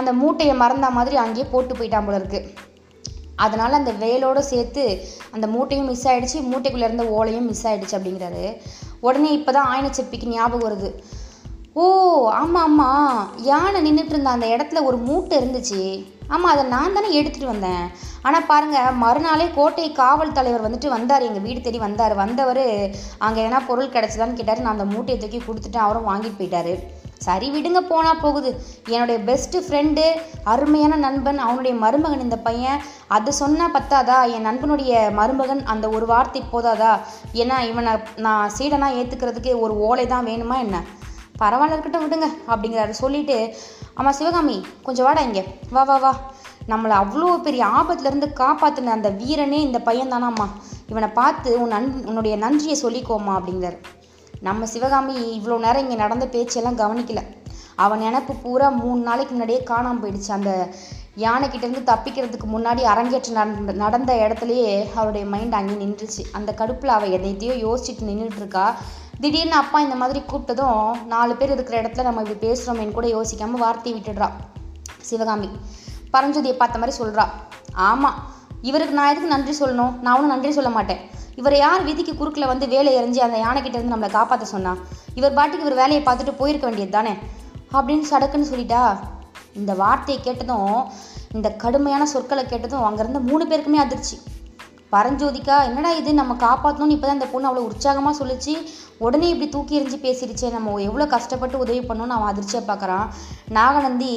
அந்த 0.00 0.12
மூட்டையை 0.22 0.56
மறந்த 0.64 0.90
மாதிரி 0.98 1.18
அங்கேயே 1.24 1.46
போட்டு 1.54 1.78
போயிட்டான் 1.78 2.08
போல 2.08 2.20
இருக்குது 2.22 2.68
அதனால் 3.44 3.78
அந்த 3.78 3.92
வேலோடு 4.04 4.40
சேர்த்து 4.52 4.82
அந்த 5.34 5.46
மூட்டையும் 5.54 5.88
மிஸ் 5.90 6.06
ஆகிடுச்சு 6.10 6.38
மூட்டைக்குள்ளே 6.50 6.88
இருந்த 6.88 7.04
ஓலையும் 7.18 7.48
மிஸ் 7.50 7.64
ஆயிடுச்சு 7.68 7.96
அப்படிங்கிறாரு. 7.98 8.44
உடனே 9.06 9.30
இப்போ 9.38 9.50
தான் 9.56 9.70
ஆயனச்செப்பிக்கு 9.72 10.26
ஞாபகம் 10.34 10.66
வருது. 10.66 10.90
ஓ 11.78 11.82
ஆமாம் 12.38 12.62
ஆமாம் 12.68 13.18
யானை 13.48 13.80
நின்றுட்டு 13.84 14.14
இருந்த 14.14 14.30
அந்த 14.36 14.46
இடத்துல 14.54 14.80
ஒரு 14.88 14.96
மூட்டை 15.08 15.34
இருந்துச்சு. 15.40 15.82
ஆமாம் 16.34 16.52
அதை 16.52 16.62
நான் 16.72 16.94
தானே 16.96 17.10
எடுத்துகிட்டு 17.18 17.52
வந்தேன். 17.52 17.84
ஆனால் 18.26 18.46
பாருங்கள் 18.48 18.96
மறுநாளே 19.02 19.46
கோட்டை 19.58 19.84
காவல் 20.00 20.34
தலைவர் 20.38 20.64
வந்துட்டு 20.66 20.88
வந்தார். 20.94 21.26
எங்கள் 21.28 21.44
வீடு 21.46 21.60
தேடி 21.66 21.78
வந்தார். 21.84 22.14
வந்தவர் 22.22 22.64
அங்கே 23.26 23.40
எதனா 23.44 23.60
பொருள் 23.68 23.94
கிடச்சதான்னு 23.94 24.38
கேட்டார். 24.38 24.64
நான் 24.64 24.76
அந்த 24.76 24.86
மூட்டையை 24.94 25.18
தூக்கி 25.22 25.40
கொடுத்துட்டு 25.44 25.80
அவரும் 25.84 26.08
வாங்கிட்டு 26.10 26.40
போயிட்டாரு. 26.40 26.74
சரி 27.26 27.48
விடுங்க 27.54 27.80
போனால் 27.88 28.22
போகுது. 28.22 28.50
என்னுடைய 28.92 29.18
பெஸ்ட்டு 29.28 29.58
ஃப்ரெண்டு 29.64 30.04
அருமையான 30.52 30.94
நண்பன் 31.06 31.40
அவனுடைய 31.46 31.74
மருமகன் 31.82 32.24
இந்த 32.26 32.38
பையன். 32.46 32.80
அது 33.16 33.32
சொன்னால் 33.40 33.74
பத்தாதா? 33.74 34.16
என் 34.36 34.48
நண்பனுடைய 34.48 34.94
மருமகன் 35.18 35.62
அந்த 35.74 35.88
ஒரு 35.96 36.08
வார்த்தை 36.12 36.42
போதாதா? 36.54 36.92
ஏன்னா 37.42 37.58
இவனை 37.70 37.92
நான் 38.26 38.54
சீடனாக 38.56 38.98
ஏற்றுக்கிறதுக்கு 39.00 39.54
ஒரு 39.66 39.76
ஓலை 39.88 40.06
தான் 40.14 40.28
வேணுமா 40.30 40.58
என்ன? 40.66 40.80
பரவாயில்ல 41.40 41.76
இருக்கட்டும் 41.76 42.04
விடுங்க 42.04 42.28
அப்படிங்கிறாரு. 42.48 42.90
சொல்லிட்டு 43.02 43.36
ஆமாம் 43.94 44.12
சிவகாமி 44.12 44.56
கொஞ்சம் 44.82 45.06
வாடா 45.06 45.20
இங்கே. 45.20 45.44
வா 45.70 45.82
வா 45.82 45.96
வா. 45.96 46.12
நம்மளை 46.68 46.94
அவ்வளோ 47.02 47.28
பெரிய 47.42 47.62
ஆபத்துலேருந்து 47.78 48.28
காப்பாற்றின 48.40 48.94
அந்த 48.96 49.10
வீரனே 49.10 49.60
இந்த 49.68 49.78
பையன் 49.78 50.12
தானாம்மா 50.12 50.46
இவனை 50.86 51.08
பார்த்து 51.08 51.50
உன் 51.62 51.72
நன் 51.74 51.88
உன்னுடைய 52.06 52.36
நன்றியை 52.36 52.76
சொல்லிக்கோமா 52.82 53.32
அப்படிங்கிறாரு. 53.38 53.78
நம்ம 54.40 54.66
சிவகாமி 54.66 55.14
இவ்வளோ 55.38 55.58
நேரம் 55.58 55.82
இங்கே 55.82 55.94
நடந்த 55.94 56.26
பேச்செல்லாம் 56.26 56.78
கவனிக்கல. 56.78 57.22
அவன் 57.76 58.02
நினப்பு 58.02 58.32
பூரா 58.42 58.68
மூணு 58.68 59.00
நாளைக்கு 59.00 59.32
முன்னாடியே 59.34 59.60
காணாமல் 59.62 60.02
போயிடுச்சு. 60.02 60.30
அந்த 60.30 60.50
யானைக்கிட்டேருந்து 61.24 61.82
தப்பிக்கிறதுக்கு 61.90 62.46
முன்னாடி 62.54 62.82
அரங்கேற்றம் 62.92 63.38
நடந்த 63.38 63.72
நடந்த 63.82 64.10
இடத்துலையே 64.24 64.72
அவருடைய 64.94 65.24
மைண்ட் 65.26 65.56
அங்கே 65.58 65.76
நின்றுச்சு. 65.84 66.22
அந்த 66.32 66.50
கடுப்பில் 66.52 66.96
அவள் 66.96 67.14
எதைத்தையோ 67.18 67.54
யோசிச்சுட்டு 67.66 68.08
நின்றுட்டுருக்கா 68.10 68.64
திடீர்னு 69.20 69.56
அப்பா 69.62 69.78
இந்த 69.80 69.96
மாதிரி 70.02 70.20
கூப்பிட்டதும் 70.32 71.04
நாலு 71.06 71.32
பேர் 71.36 71.50
இருக்கிற 71.50 71.76
இடத்துல 71.82 72.02
நம்ம 72.02 72.22
இப்படி 72.22 72.40
பேசுகிறோமேன்னு 72.46 72.96
கூட 72.98 73.06
யோசிக்காமல் 73.06 73.64
வார்த்தையை 73.64 73.96
விட்டுடுறா. 74.00 74.28
சிவகாமி. 75.00 75.48
பரஞ்சோதியை 76.12 76.56
பார்த்த 76.60 76.80
மாதிரி 76.82 76.94
சொல்கிறா 77.00 77.26
ஆமாம் 77.88 78.18
இவருக்கு 78.62 78.94
நான் 78.94 79.10
எதுக்கு 79.10 79.34
நன்றி 79.34 79.52
சொல்லணும்? 79.58 79.92
நான் 80.04 80.14
ஒன்றும் 80.14 80.32
நன்றி 80.34 80.50
சொல்ல 80.52 80.70
மாட்டேன். 80.70 81.02
இவரை 81.34 81.58
யார் 81.58 81.84
வீதிக்கு 81.84 82.14
குறுக்கில் 82.16 82.50
வந்து 82.52 82.68
வேலை 82.68 82.90
எறிஞ்சு 82.94 83.20
அந்த 83.26 83.38
யானைக்கிட்ட 83.44 83.76
இருந்து 83.78 83.94
நம்மளை 83.94 84.10
காப்பாற்ற 84.10 84.46
சொன்னா? 84.46 84.72
இவர் 85.14 85.36
பாட்டுக்கு 85.38 85.66
இவர் 85.66 85.80
வேலையை 85.82 86.02
பார்த்துட்டு 86.02 86.40
போயிருக்க 86.40 86.66
வேண்டியது 86.68 86.90
தானே 86.90 87.12
அப்படின்னு 87.72 88.04
சடக்குன்னு 88.10 88.50
சொல்லிட்டா. 88.52 88.82
இந்த 89.60 89.72
வார்த்தையை 89.74 90.24
கேட்டதும் 90.24 90.74
இந்த 91.34 91.48
கடுமையான 91.62 92.06
சொற்களை 92.06 92.44
கேட்டதும் 92.46 92.86
அங்கேருந்து 92.88 93.20
மூணு 93.20 93.44
பேருக்குமே 93.46 93.80
அதிர்ச்சி. 93.86 94.16
பரஞ்சோதிக்கா 94.92 95.56
என்னடா 95.68 95.90
இது? 96.00 96.10
நம்ம 96.20 96.32
காப்பாற்றணும்னு 96.46 96.94
இப்போ 96.96 97.06
தான் 97.06 97.18
இந்த 97.18 97.28
பொண்ணு 97.32 97.48
அவ்வளோ 97.48 97.66
உற்சாகமாக 97.70 98.14
சொல்லிச்சு. 98.20 98.54
உடனே 99.04 99.26
இப்படி 99.32 99.46
தூக்கி 99.52 99.76
எறிஞ்சு 99.78 99.98
பேசிடுச்சே 100.06 100.48
நம்ம 100.54 100.72
எவ்வளோ 100.86 101.04
கஷ்டப்பட்டு 101.12 101.60
உதவி 101.64 101.80
பண்ணணும்னு 101.80 102.16
அவன் 102.16 102.30
அதிர்ச்சியாக 102.32 102.64
பார்க்குறான் 102.70 103.06
நாகநந்தி 103.58 104.14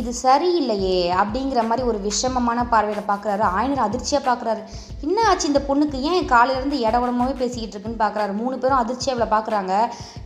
இது 0.00 0.10
சரியில்லையே 0.22 0.96
அப்படிங்கிற 1.20 1.60
மாதிரி 1.68 1.82
ஒரு 1.90 1.98
விஷமமான 2.06 2.64
பார்வையில் 2.72 3.08
பார்க்குறாரு 3.10 3.44
ஆயனர் 3.58 3.84
அதிர்ச்சியாக 3.86 4.22
பார்க்குறாரு 4.28 4.62
என்ன 5.06 5.18
ஆச்சு 5.28 5.46
இந்த 5.50 5.62
பொண்ணுக்கு? 5.68 5.98
ஏன் 6.10 6.28
காலையிலேருந்து 6.34 6.78
இடவடமாவே 6.86 7.34
பேசிக்கிட்டு 7.42 7.74
இருக்குன்னு 7.74 8.02
பார்க்குறாரு 8.04 8.34
மூணு 8.40 8.58
பேரும் 8.62 8.80
அதிர்ச்சியாக 8.82 9.16
இவளை 9.16 9.28
பார்க்குறாங்க 9.36 9.72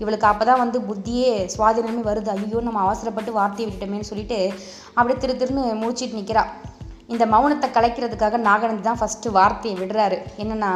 இவளுக்கு 0.02 0.30
அப்போ 0.30 0.46
தான் 0.50 0.62
வந்து 0.64 0.80
புத்தியே 0.88 1.32
சுவாதீனமே 1.56 2.04
வருது. 2.10 2.30
ஐயோ 2.36 2.60
நம்ம 2.68 2.82
அவசரப்பட்டு 2.86 3.38
வார்த்தையை 3.40 3.66
விட்டுட்டோமேன்னு 3.68 4.10
சொல்லிட்டு 4.12 4.40
அப்படியே 4.94 5.18
திரு 5.20 5.40
திருன்னு 5.42 5.64
முடிச்சிட்டு 5.82 6.18
நிற்கிறா 6.20 6.44
இந்த 7.06 7.26
மௌனத்தை 7.26 7.68
கலைக்கிறதுக்காக 7.70 8.36
நாகநந்தி 8.36 8.82
தான் 8.82 8.98
ஃபஸ்ட்டு 9.00 9.30
வார்த்தையை 9.30 9.80
விடுறாரு. 9.80 10.18
என்னன்னா 10.38 10.72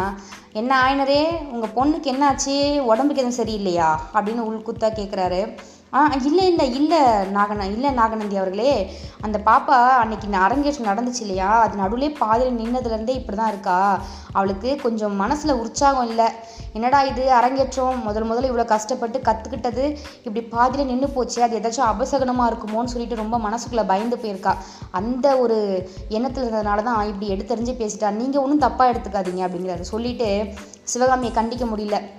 என்ன 0.52 0.72
ஆயினரே 0.84 1.48
உங்கள் 1.50 1.74
பொண்ணுக்கு 1.76 2.12
என்னாச்சு? 2.12 2.78
உடம்புக்கு 2.80 3.22
எதுவும் 3.22 3.46
சரியில்லையா? 3.46 3.98
அப்படின்னு 4.14 4.42
உள்குத்தா 4.50 4.88
கேட்குறாரு 4.92 5.58
ஆ 5.92 6.12
இல்லை 6.24 6.46
இல்லை 6.46 6.74
இல்லை 6.74 6.98
நாகன 7.36 7.66
இல்லை 7.66 7.90
நாகநந்தி 7.90 8.36
அவர்களே. 8.36 8.96
அந்த 9.20 9.40
பாப்பா 9.44 9.76
அன்னைக்கு 10.00 10.26
இந்த 10.26 10.38
அரங்கேற்றம் 10.38 10.88
நடந்துச்சு 10.90 11.20
இல்லையா? 11.20 11.60
அது 11.60 11.76
நடுவிலே 11.76 12.10
பாதியில் 12.10 12.58
நின்னதுலேருந்தே 12.58 13.08
இப்படி 13.08 13.36
தான் 13.36 13.48
இருக்கா? 13.48 14.00
அவளுக்கு 14.32 14.76
கொஞ்சம் 14.76 15.14
மனசில் 15.16 15.52
உற்சாகம் 15.52 16.08
இல்லை. 16.08 16.26
என்னடா 16.72 17.02
இது 17.02 17.32
அரங்கேற்றம்? 17.32 18.02
முதல் 18.02 18.28
முதல்ல 18.30 18.50
இவ்வளோ 18.50 18.64
கஷ்டப்பட்டு 18.64 19.18
கற்றுக்கிட்டது 19.18 19.96
இப்படி 20.24 20.42
பாதியில் 20.42 20.86
நின்று 20.86 21.08
போச்சு 21.08 21.42
அது 21.42 21.60
ஏதாச்சும் 21.60 21.88
அபசகனமாக 21.92 22.50
இருக்குமோன்னு 22.52 22.92
சொல்லிட்டு 22.94 23.14
ரொம்ப 23.14 23.38
மனசுக்குள்ளே 23.38 23.86
பயந்து 23.86 24.16
போயிருக்கா. 24.16 24.54
அந்த 24.90 25.38
ஒரு 25.38 25.88
எண்ணத்தில் 26.08 26.44
இருந்ததுனால 26.44 26.82
தான் 26.82 27.06
இப்படி 27.06 27.32
எடுத்தறிஞ்சு 27.34 27.74
பேசிட்டா. 27.82 28.10
நீங்கள் 28.10 28.42
ஒன்றும் 28.42 28.60
தப்பாக 28.60 28.92
எடுத்துக்காதீங்க 28.92 29.44
அப்படிங்கிறாரு. 29.48 29.80
சொல்லிட்டு 29.80 30.54
சிவகாமியை 30.82 31.34
கண்டிக்க 31.34 31.64
முடியல. 31.64 32.15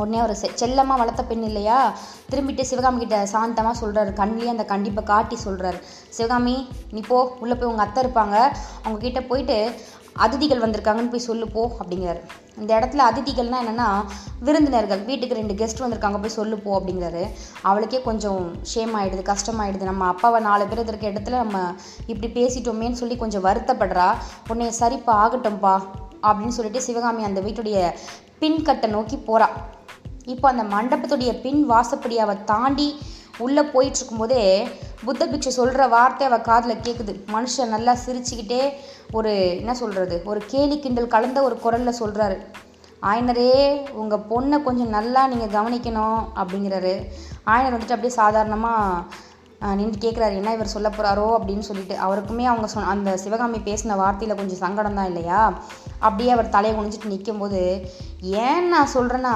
உடனே 0.00 0.18
அவர் 0.24 0.34
செ 0.42 0.50
செல்லமாக 0.60 1.00
வளர்த்த 1.00 1.24
பெண் 1.30 1.46
இல்லையா? 1.50 1.78
திரும்பிட்டு 2.30 2.68
சிவகாமி 2.70 2.98
கிட்ட 3.02 3.18
சாந்தமாக 3.34 3.80
சொல்கிறாரு 3.82 4.12
கண்ணிலே 4.20 4.52
அந்த 4.54 4.66
கண்டிப்பை 4.72 5.02
காட்டி 5.12 5.38
சொல்கிறாரு 5.46 5.80
சிவகாமி 6.16 6.56
நீ 6.94 7.02
போ 7.10 7.18
உள்ளே 7.42 7.56
போய் 7.58 7.70
உங்கள் 7.72 7.86
அத்தை 7.86 8.00
இருப்பாங்க. 8.04 8.36
அவங்க 8.84 8.98
கிட்ட 9.06 9.22
போயிட்டு 9.32 9.58
அதிதிகள் 10.24 10.62
வந்திருக்காங்கன்னு 10.62 11.12
போய் 11.12 11.28
சொல்லு 11.28 11.46
போ 11.54 11.62
அப்படிங்கிறாரு. 11.78 12.20
இந்த 12.60 12.70
இடத்துல 12.78 13.04
அதிதிகள்னால் 13.10 13.62
என்னென்னா 13.62 13.88
விருந்தினர்கள் 14.46 15.02
வீட்டுக்கு 15.08 15.38
ரெண்டு 15.38 15.54
கெஸ்ட் 15.60 15.82
வந்திருக்காங்க 15.84 16.18
போய் 16.24 16.36
சொல்லு 16.36 16.56
போ 16.66 16.72
அப்படிங்கிறாரு. 16.78 17.22
அவளுக்கே 17.68 18.00
கொஞ்சம் 18.08 18.44
ஷேம் 18.72 18.94
ஆகிடுது 18.98 19.24
கஷ்டமாயிடுது. 19.32 19.90
நம்ம 19.90 20.06
அப்பாவை 20.12 20.40
நாலு 20.48 20.66
பேர் 20.72 20.82
இருக்க 20.92 21.12
இடத்துல 21.12 21.40
நம்ம 21.44 21.58
இப்படி 22.12 22.30
பேசிட்டோமேன்னு 22.38 23.00
சொல்லி 23.02 23.18
கொஞ்சம் 23.24 23.46
வருத்தப்படுறா. 23.48 24.08
உன்னை 24.52 24.68
சரிப்பா 24.80 25.14
ஆகட்டும்ப்பா 25.24 25.74
அப்படின்னு 26.28 26.56
சொல்லிட்டு 26.58 26.86
சிவகாமி 26.88 27.24
அந்த 27.30 27.40
வீட்டுடைய 27.46 27.78
பின்கட்டை 28.42 28.88
நோக்கி 28.94 29.16
போகிறா 29.28 29.48
இப்போ 30.24 30.48
அந்த 30.48 30.62
மண்டபத்துடைய 30.62 31.40
பின் 31.40 31.70
வாசப்படி 31.70 32.16
அவள் 32.16 32.44
தாண்டி 32.44 32.98
உள்ளே 33.38 33.62
போயிட்டுருக்கும்போதே 33.62 34.68
புத்த 35.04 35.26
பிக்ஷு 35.26 35.48
சொல்கிற 35.48 35.86
வார்த்தை 35.86 36.26
அவள் 36.26 36.40
காதில் 36.40 36.82
கேட்குது 36.82 37.12
மனுஷன் 37.32 37.74
நல்லா 37.74 37.96
சிரிச்சுக்கிட்டே 38.06 38.72
ஒரு 39.12 39.32
என்ன 39.56 39.74
சொல்கிறது 39.74 40.22
ஒரு 40.24 40.42
கேலி 40.46 40.78
கிண்டல் 40.80 41.06
கலந்த 41.06 41.42
ஒரு 41.42 41.58
குரலில் 41.58 42.00
சொல்கிறாரு 42.00 42.38
ஆயனரே 43.02 43.80
உங்கள் 43.92 44.26
பொண்ணை 44.30 44.62
கொஞ்சம் 44.62 44.88
நல்லா 44.88 45.26
நீங்கள் 45.26 45.54
கவனிக்கணும் 45.56 46.20
அப்படிங்கிறாரு. 46.36 46.94
ஆயனர் 47.46 47.74
வந்துட்டு 47.74 47.96
அப்படியே 47.96 48.14
சாதாரணமாக 48.14 49.02
நின்று 49.78 49.98
கேட்குறாரு 50.04 50.34
என்ன 50.34 50.52
இவர் 50.52 50.74
சொல்ல 50.74 50.88
போகிறாரோ 50.88 51.26
அப்படின்னு 51.36 51.64
சொல்லிட்டு 51.68 51.94
அவருக்குமே 51.94 52.44
அவங்க 52.44 52.66
சொன்ன 52.66 52.88
அந்த 52.88 53.16
சிவகாமி 53.16 53.58
பேசின 53.58 53.96
வார்த்தையில் 54.00 54.38
கொஞ்சம் 54.40 54.62
சங்கடம் 54.64 54.94
தான் 54.94 55.06
இல்லையா? 55.06 55.40
அப்படியே 55.98 56.30
அவர் 56.30 56.48
தலையை 56.48 56.72
குனிஞ்சிட்டு 56.78 57.12
நிற்கும்போது 57.12 57.88
ஏன் 58.20 58.68
நான் 58.68 58.92
சொல்கிறேன்னா 58.94 59.34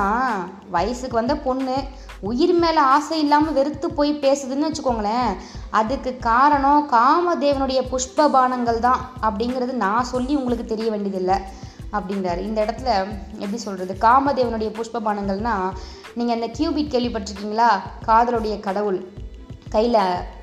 வயசுக்கு 0.70 1.16
வந்த 1.16 1.36
பொண்ணு 1.36 1.76
உயிர் 2.20 2.54
மேலே 2.54 2.80
ஆசை 2.94 3.18
இல்லாமல் 3.18 3.52
வெறுத்து 3.52 3.90
போய் 3.90 4.12
பேசுதுன்னு 4.22 4.68
வச்சுக்கோங்களேன். 4.68 5.30
அதுக்கு 5.70 6.16
காரணம் 6.16 6.88
காமதேவனுடைய 6.92 7.82
புஷ்ப 7.92 8.28
பானங்கள் 8.28 8.78
தான். 8.78 9.00
அப்படிங்கிறது 9.22 9.72
நான் 9.84 10.04
சொல்லி 10.04 10.34
உங்களுக்கு 10.34 10.64
தெரிய 10.64 10.90
வேண்டியதில்லை 10.90 11.38
அப்படின்றாரு. 11.92 12.38
இந்த 12.38 12.64
இடத்துல 12.64 12.90
எப்படி 13.32 13.56
சொல்கிறது 13.56 13.96
காமதேவனுடைய 14.00 14.72
புஷ்ப 14.78 15.02
பானங்கள்னால் 15.06 15.70
நீங்கள் 16.14 16.36
அந்த 16.38 16.50
கியூபிட் 16.58 16.92
கேள்விப்பட்டிருக்கீங்களா? 16.94 17.70
காதலுடைய 18.06 18.60
கடவுள். 18.60 19.00
கையில் 19.70 19.98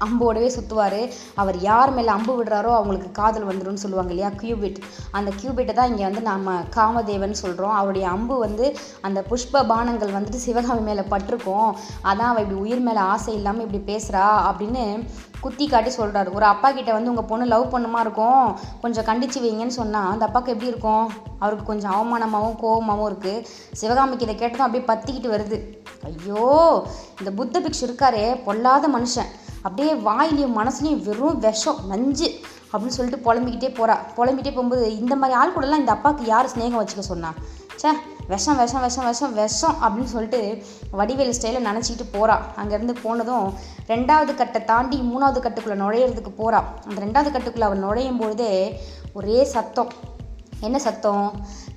அம்போடவே 0.06 0.50
சுற்றுவார் 0.56 1.00
அவர் 1.42 1.58
யார் 1.62 1.94
மேலே 1.94 2.12
அம்பு 2.16 2.34
விடுறாரோ 2.38 2.72
அவங்களுக்கு 2.78 3.12
காதல் 3.12 3.48
வந்துடும் 3.50 3.82
சொல்லுவாங்க 3.84 4.12
இல்லையா? 4.16 4.32
கியூபிட். 4.42 4.80
அந்த 5.18 5.32
கியூபிட்டை 5.42 5.74
தான் 5.74 5.92
இங்கே 5.92 6.06
வந்து 6.10 6.24
நம்ம 6.32 6.58
காமதேவன் 6.78 7.42
சொல்கிறோம் 7.44 7.76
அவருடைய 7.80 8.08
அம்பு 8.16 8.38
வந்து 8.38 8.66
அந்த 9.02 9.22
புஷ்ப 9.30 9.64
பானங்கள் 9.74 10.16
வந்துட்டு 10.18 10.46
சிவகாமி 10.48 10.84
மேலே 10.90 11.06
பட்டிருக்கோம். 11.14 11.70
அதான் 12.10 12.32
அவள் 12.32 12.44
இப்படி 12.46 12.60
உயிர் 12.66 12.86
மேலே 12.90 13.04
ஆசை 13.14 13.34
இல்லாமல் 13.40 13.66
இப்படி 13.68 13.82
பேசுகிறா 13.94 14.26
அப்படின்னு 14.50 14.86
குத்தி 15.46 15.68
காட்டி 15.68 15.92
சொல்கிறாரு 15.98 16.30
ஒரு 16.38 16.46
அப்பா 16.54 16.70
கிட்ட 16.78 16.92
வந்து 16.98 17.12
உங்கள் 17.14 17.30
பொண்ணு 17.32 17.46
லவ் 17.54 17.72
பண்ணுமா 17.76 18.00
இருக்கும்? 18.06 18.46
கொஞ்சம் 18.84 19.08
கண்டிச்சு 19.10 19.40
வைங்கன்னு 19.46 19.80
சொன்னால் 19.80 20.12
அந்த 20.12 20.26
அப்பாவுக்கு 20.28 20.54
எப்படி 20.56 20.72
இருக்கும்? 20.74 21.08
அவருக்கு 21.44 21.70
கொஞ்சம் 21.72 21.96
அவமானமாகவும் 21.98 22.60
கோபமாகவும் 22.66 23.10
இருக்குது 23.12 23.46
சிவகாமிக்கு 23.82 24.28
இதை 24.28 24.36
கேட்டதும் 24.42 24.68
அப்படியே 24.68 24.88
பத்திக்கிட்டு 24.92 25.34
வருது. 25.36 25.60
ஐயோ 26.10 26.46
இந்த 27.20 27.32
புத்த 27.40 27.60
பிக்ஷு 27.66 27.86
இருக்காரே 27.88 28.26
பொல்லாத 28.48 28.88
மனுஷன். 28.98 29.32
அப்படியே 29.66 29.94
வாயிலையும் 30.08 30.58
மனசுலையும் 30.58 31.04
வெறும் 31.06 31.40
விஷம் 31.46 31.80
நஞ்சு. 31.92 32.28
அப்படின்னு 32.76 32.98
சொல்லிட்டு 32.98 33.26
புலம்பிக்கிட்டே 33.26 33.70
போகிறா 33.78 33.98
புலம்பிகிட்டே 34.18 34.54
போகும்போது 34.54 34.98
இந்த 34.98 35.16
மாதிரி 35.16 35.38
ஆள் 35.40 35.54
கூடலாம் 35.56 35.84
இந்த 35.84 35.92
அப்பாவுக்கு 35.92 36.26
யார் 36.26 36.52
ஸ்நேகம் 36.58 36.82
வச்சுக்க 36.82 37.00
சொன்னா? 37.00 37.34
சே 37.76 37.90
விஷம் 38.28 38.58
விஷம் 38.58 38.82
விஷம் 38.82 39.06
விஷம் 39.06 39.34
விஷம் 39.34 39.76
அப்படின்னு 39.82 40.12
சொல்லிட்டு 40.14 40.64
வடிவேல் 40.98 41.34
ஸ்டைலில் 41.38 41.68
நினச்சிக்கிட்டு 41.70 42.06
போகிறா 42.14 42.36
அங்கேருந்து 42.62 42.96
போனதும் 43.04 43.54
ரெண்டாவது 43.88 44.36
கட்டை 44.36 44.64
தாண்டி 44.64 45.00
மூணாவது 45.00 45.40
கட்டுக்குள்ளே 45.44 45.78
நுழையிறதுக்கு 45.84 46.32
போகிறா 46.38 46.62
அந்த 46.88 46.98
ரெண்டாவது 47.06 47.34
கட்டுக்குள்ளே 47.34 47.68
அவள் 47.70 47.78
நுழையும் 47.78 48.18
பொழுதே 48.18 48.82
ஒரே 49.14 49.44
சத்தம். 49.44 49.92
என்ன 50.66 50.80
சத்தம்? 50.80 51.26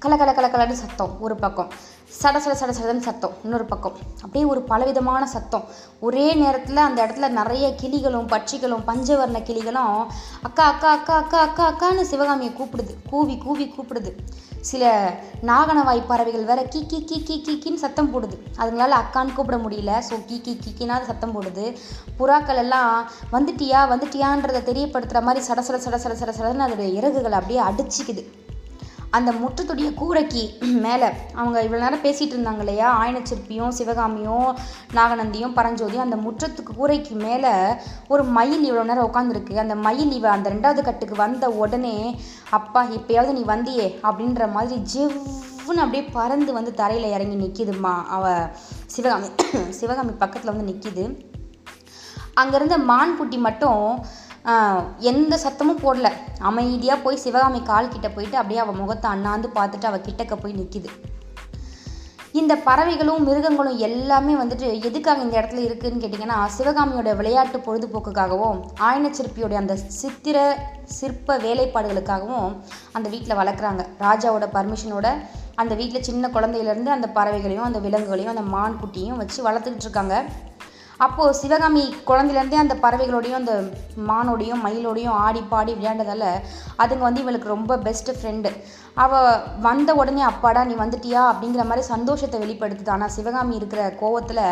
கல 0.05 0.17
கல 0.21 0.33
கல 0.39 0.47
கலன்னு 0.55 0.77
சத்தம் 0.83 1.13
ஒரு 1.21 1.35
பக்கம். 1.45 1.71
சட 2.19 2.37
சட 2.45 2.53
சட 2.61 2.73
சடன்னு 2.79 3.07
சத்தம் 3.07 3.35
இன்னொரு 3.45 3.65
பக்கம். 3.65 3.97
அப்படியே 4.23 4.45
ஒரு 4.45 4.61
பலவிதமான 4.63 5.23
சத்தம். 5.27 5.65
ஒரே 6.07 6.27
நேரத்தில் 6.35 6.87
அந்த 6.87 6.99
இடத்துல 7.07 7.29
நிறைய 7.29 7.67
கிளிகளும் 7.83 8.29
பட்சிகளும் 8.35 8.85
பஞ்சவர்ண 8.87 9.41
கிளிகளும் 9.49 9.97
அக்கா 10.49 10.67
அக்கா 10.73 10.91
அக்கா 10.99 11.17
அக்கா 11.23 11.41
அக்கா 11.49 11.65
அக்கான்னு 11.73 12.05
சிவகாமியை 12.13 12.53
கூப்பிடுது. 12.59 12.95
கூவி 13.11 13.37
கூவி 13.39 13.67
கூப்பிடுது. 13.77 14.13
சில 14.69 14.85
நாகனவாய் 15.49 16.01
பறவைகள் 16.07 16.49
வேற 16.49 16.61
கீ 16.73 16.81
கீ 16.87 16.99
கீ 17.11 17.19
கீ 17.27 17.53
கின்னு 17.65 17.83
சத்தம் 17.85 18.11
போடுது. 18.15 18.37
அதுங்களால 18.61 18.97
அக்கான்னு 19.03 19.37
கூப்பிட 19.37 19.57
முடியல. 19.57 19.93
ஸோ 20.09 20.15
கீ 20.27 20.39
கீ 20.41 20.53
கீக்கினாவது 20.65 21.11
சத்தம் 21.11 21.35
போடுது. 21.37 21.65
புறாக்கள் 22.19 22.61
எல்லாம் 22.65 22.93
வந்துட்டியா 23.33 23.83
வந்துட்டியான்றதை 23.93 24.63
தெரியப்படுத்துகிற 24.71 25.23
மாதிரி 25.29 25.47
சட 25.47 25.63
சட 25.69 25.79
சட 25.85 25.99
சட 26.05 26.15
சட 26.23 26.35
சடன்னு 26.41 26.67
அதோடைய 26.67 26.91
இறகுகளை 26.99 27.39
அப்படியே 27.41 27.63
அடிச்சிக்குது. 27.69 28.25
அந்த 29.11 29.33
முற்றத்துடைய 29.33 29.95
கூரைக்கு 29.95 30.43
மேலே 30.61 31.07
அவங்க 31.35 31.63
இவ்வளோ 31.63 31.79
நேரம் 31.79 32.03
பேசிகிட்டு 32.03 32.35
இருந்தாங்க 32.37 32.59
இல்லையா? 32.59 33.07
ஆயனச்சிற்பியும் 33.07 33.69
சிவகாமியும் 33.69 34.57
நாகநந்தியும் 34.95 35.55
பரஞ்சோதியும் 35.57 36.07
அந்த 36.07 36.17
முற்றத்துக்கு 36.17 36.73
கூரைக்கு 36.77 37.11
மேலே 37.11 37.53
ஒரு 38.09 38.25
மயில் 38.25 38.73
இவ்வளோ 38.73 38.85
நேரம் 38.85 39.13
உட்காந்துருக்கு 39.13 39.57
அந்த 39.57 39.75
மயில் 39.75 40.13
இவ 40.13 40.31
அந்த 40.31 40.51
ரெண்டாவது 40.51 40.83
கட்டுக்கு 40.83 41.15
வந்த 41.15 41.49
உடனே 41.49 42.21
அப்பா 42.51 42.85
இப்பயாவது 42.85 43.33
நீ 43.33 43.41
வந்தியே 43.41 43.89
அப்படின்ற 44.03 44.51
மாதிரி 44.51 44.83
ஜிவ்வுன்னு 44.95 45.83
அப்படியே 45.85 46.05
பறந்து 46.05 46.53
வந்து 46.53 46.75
தரையில் 46.75 47.11
இறங்கி 47.11 47.37
நிற்கிதுமா 47.45 48.05
அவ 48.07 48.49
சிவகாமி. 48.87 49.27
சிவகாமி 49.71 50.13
பக்கத்தில் 50.13 50.55
வந்து 50.55 50.73
நிற்கிது 50.73 51.27
அங்கேருந்த 52.41 52.77
மான்குட்டி 52.89 53.39
மட்டும் 53.39 54.05
எந்த 55.11 55.35
சத்தமும் 55.45 55.83
போடல. 55.85 56.09
அமைதியாக 56.51 57.03
போய் 57.05 57.23
சிவகாமி 57.27 57.63
கால் 57.71 57.93
கிட்ட 57.95 58.09
போயிட்டு 58.09 58.41
அப்படியே 58.41 58.63
அவள் 58.65 58.81
முகத்தை 58.83 59.11
அண்ணாந்து 59.11 59.51
பார்த்துட்டு 59.61 59.91
அவள் 59.91 60.07
கிட்டக்க 60.09 60.37
போய் 60.43 60.59
நிற்கிது 60.61 60.91
இந்த 62.39 62.55
பறவைகளும் 62.67 63.25
மிருகங்களும் 63.27 63.79
எல்லாமே 63.87 64.33
வந்துட்டு 64.41 64.67
எதுக்காக 64.89 65.23
இந்த 65.25 65.35
இடத்துல 65.41 65.63
இருக்குன்னு 65.67 66.03
கேட்டிங்கன்னா 66.03 66.37
சிவகாமியோட 66.57 67.13
விளையாட்டு 67.21 67.59
பொழுதுபோக்குக்காகவும் 67.59 68.59
ஆயனச்சிற்பியோட 68.89 69.55
அந்த 69.63 69.75
சித்திர 70.01 70.37
சிற்ப 70.99 71.39
வேலைப்பாடுகளுக்காகவும் 71.47 72.51
அந்த 72.93 73.07
வீட்டில் 73.15 73.39
வளர்க்குறாங்க. 73.41 73.85
ராஜாவோட 74.07 74.49
பர்மிஷனோட 74.57 75.09
அந்த 75.63 75.75
வீட்டில் 75.75 76.07
சின்ன 76.09 76.31
குழந்தையிலேருந்து 76.35 76.93
அந்த 76.97 77.09
பறவைகளையும் 77.17 77.69
அந்த 77.69 77.79
விலங்குகளையும் 77.87 78.35
அந்த 78.35 78.45
மான் 78.55 78.79
குட்டியும் 78.83 79.21
வச்சு 79.23 79.41
வளர்த்துக்கிட்டு 79.49 79.89
இருக்காங்க. 79.89 80.17
அப்போது 81.05 81.37
சிவகாமி 81.41 81.83
குழந்தையிலேருந்தே 82.09 82.59
அந்த 82.63 82.75
பறவைகளோடையும் 82.85 83.41
அந்த 83.41 83.55
மானோடையும் 84.11 84.63
மயிலோடையும் 84.67 85.19
ஆடி 85.25 85.43
பாடி 85.53 85.73
விளையாண்டதால 85.75 86.25
அதுங்க 86.83 87.05
வந்து 87.07 87.23
இவளுக்கு 87.25 87.55
ரொம்ப 87.55 87.77
பெஸ்ட் 87.87 88.11
ஃப்ரெண்டு 88.17 88.51
அவள் 89.03 89.27
வந்த 89.67 89.91
உடனே 90.01 90.23
அப்பாடா 90.29 90.61
நீ 90.69 90.75
வந்துட்டியா? 90.75 91.21
அப்படிங்கிற 91.33 91.65
மாதிரி 91.69 91.83
சந்தோஷத்தை 91.91 92.39
வெளிப்படுத்துது. 92.45 92.91
ஆனால் 92.95 93.15
சிவகாமி 93.17 93.55
இருக்கிற 93.61 93.83
கோவத்தில் 94.01 94.43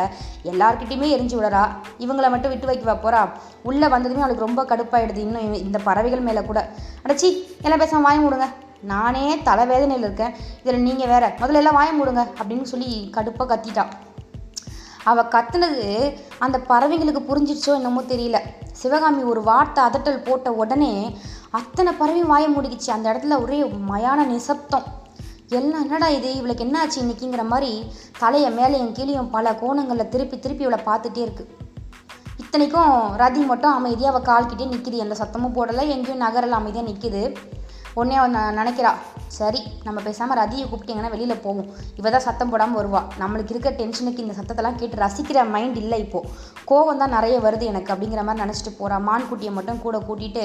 எல்லார்கிட்டையுமே 0.52 1.08
எரிஞ்சு 1.16 1.36
விடறா 1.38 1.64
இவங்களை 2.04 2.30
மட்டும் 2.34 2.52
விட்டு 2.54 2.70
வைக்கவா 2.70 2.96
போகிறா 3.04 3.22
உள்ளே 3.70 3.88
வந்ததுமே 3.96 4.24
அவளுக்கு 4.24 4.46
ரொம்ப 4.48 4.64
கடுப்பாயிடுது 4.70 5.24
இன்னும் 5.26 5.60
இந்த 5.66 5.80
பறவைகள் 5.88 6.26
மேலே 6.28 6.44
கூட. 6.50 6.62
அடச்சி 7.04 7.30
எல்லாம் 7.66 7.84
பேசாமல் 7.84 8.08
வாங்கி 8.08 8.26
விடுங்க 8.26 8.48
நானே 8.94 9.26
தலைவேதனையில் 9.50 10.08
இருக்கேன். 10.08 10.34
இதில் 10.64 10.86
நீங்கள் 10.88 11.12
வேற 11.14 11.34
முதல்ல 11.42 11.62
எல்லாம் 11.62 11.80
வாய 11.80 11.92
மூடுங்க 12.00 12.24
அப்படின்னு 12.40 12.72
சொல்லி 12.74 12.90
கடுப்பாக 13.16 13.48
கத்திட்டான் 13.52 13.92
அவள் 15.10 15.32
கத்துனது 15.34 15.88
அந்த 16.44 16.56
பறவைங்களுக்கு 16.68 17.22
புரிஞ்சிடுச்சோ 17.30 17.72
என்னமோ 17.78 18.02
தெரியல. 18.12 18.38
சிவகாமி 18.72 19.22
ஒரு 19.32 19.42
வார்த்தை 19.42 19.80
அதட்டல் 19.84 20.24
போட்ட 20.24 20.52
உடனே 20.62 20.92
அத்தனை 21.50 21.92
பறவையும் 21.92 22.32
வாய 22.32 22.46
முடிக்கிச்சு. 22.56 22.90
அந்த 22.96 23.06
இடத்துல 23.12 23.42
ஒரே 23.42 23.60
மயான 23.90 24.20
நிசப்தம். 24.26 24.86
எல்லாம் 25.48 25.84
என்னடா 25.84 26.08
இது? 26.08 26.30
இவளுக்கு 26.34 26.64
என்னாச்சு 26.64 26.98
இன்னைக்குங்கிற 27.02 27.44
மாதிரி 27.52 27.72
தலையை 28.18 28.50
மேலேயும் 28.58 28.94
கீழேயும் 28.98 29.30
பல 29.30 29.54
கோணங்களில் 29.54 30.12
திருப்பி 30.14 30.38
திருப்பி 30.38 30.64
இவளை 30.64 30.84
பார்த்துட்டே 30.86 31.22
இருக்கு. 31.26 31.44
இத்தனைக்கும் 32.42 32.94
ரதி 33.16 33.42
மட்டும் 33.46 33.76
அமைதியாக 33.78 34.12
அவள் 34.12 34.28
கால்கிட்டே 34.28 34.64
நிற்கிது 34.72 35.02
எந்த 35.04 35.14
சத்தமும் 35.18 35.56
போடலை. 35.56 35.84
எங்கேயும் 35.94 36.24
நகரில். 36.26 36.58
அமைதியாக 36.60 36.88
நிற்கிது 36.90 37.22
உடனே 37.98 38.16
அவன் 38.20 38.34
நினைக்கிறா 38.58 38.90
சரி 39.36 39.60
நம்ம 39.84 39.98
பேசாமல் 40.06 40.38
ரதியை 40.40 40.64
கூப்பிட்டீங்கன்னா 40.66 41.12
வெளியில் 41.14 41.42
போவோம். 41.44 41.68
இவ 41.98 42.10
தான் 42.10 42.24
சத்தம் 42.26 42.50
போடாமல் 42.52 42.78
வருவா. 42.78 43.00
நம்மளுக்கு 43.20 43.52
இருக்க 43.54 43.70
டென்ஷனுக்கு 43.80 44.24
இந்த 44.24 44.34
சத்தத்தெல்லாம் 44.38 44.78
கேட்டு 44.80 44.96
ரசிக்கிற 45.04 45.44
மைண்ட் 45.54 45.78
இல்லை 45.82 45.98
இப்போது 46.04 46.28
கோவம் 46.70 47.00
தான் 47.02 47.14
நிறைய 47.16 47.36
வருது 47.46 47.64
எனக்கு 47.72 47.92
அப்படிங்கிற 47.94 48.24
மாதிரி 48.28 48.44
நினச்சிட்டு 48.44 48.72
போகிறா 48.78 48.98
மான்குட்டியை 49.08 49.52
மட்டும் 49.58 49.80
கூட 49.84 49.98
கூட்டிகிட்டு 50.08 50.44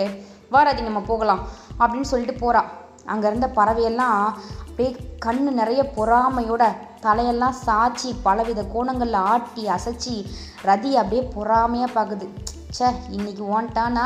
வா 0.54 0.62
ரதி 0.68 0.84
நம்ம 0.90 1.02
போகலாம் 1.12 1.42
அப்படின்னு 1.82 2.12
சொல்லிட்டு 2.14 2.36
போகிறா 2.44 2.62
அங்கே 3.06 3.28
இருந்த 3.28 3.48
பறவையெல்லாம் 3.58 4.18
அப்படியே 4.66 4.92
கண் 5.26 5.44
நிறைய 5.60 5.82
பொறாமையோட 5.96 6.64
தலையெல்லாம் 7.02 7.56
சாய்ச்சி 7.66 8.16
பலவித 8.24 8.64
கோணங்களில் 8.64 9.20
ஆட்டி 9.26 9.68
அசைச்சி 9.68 10.16
ரதி 10.64 10.92
அப்படியே 10.94 11.22
பொறாமையாக 11.36 11.94
பார்க்குது 11.94 12.26
ச்சே 12.70 12.88
இன்னைக்கு 13.10 13.44
ஓன்ட்டானா 13.46 14.06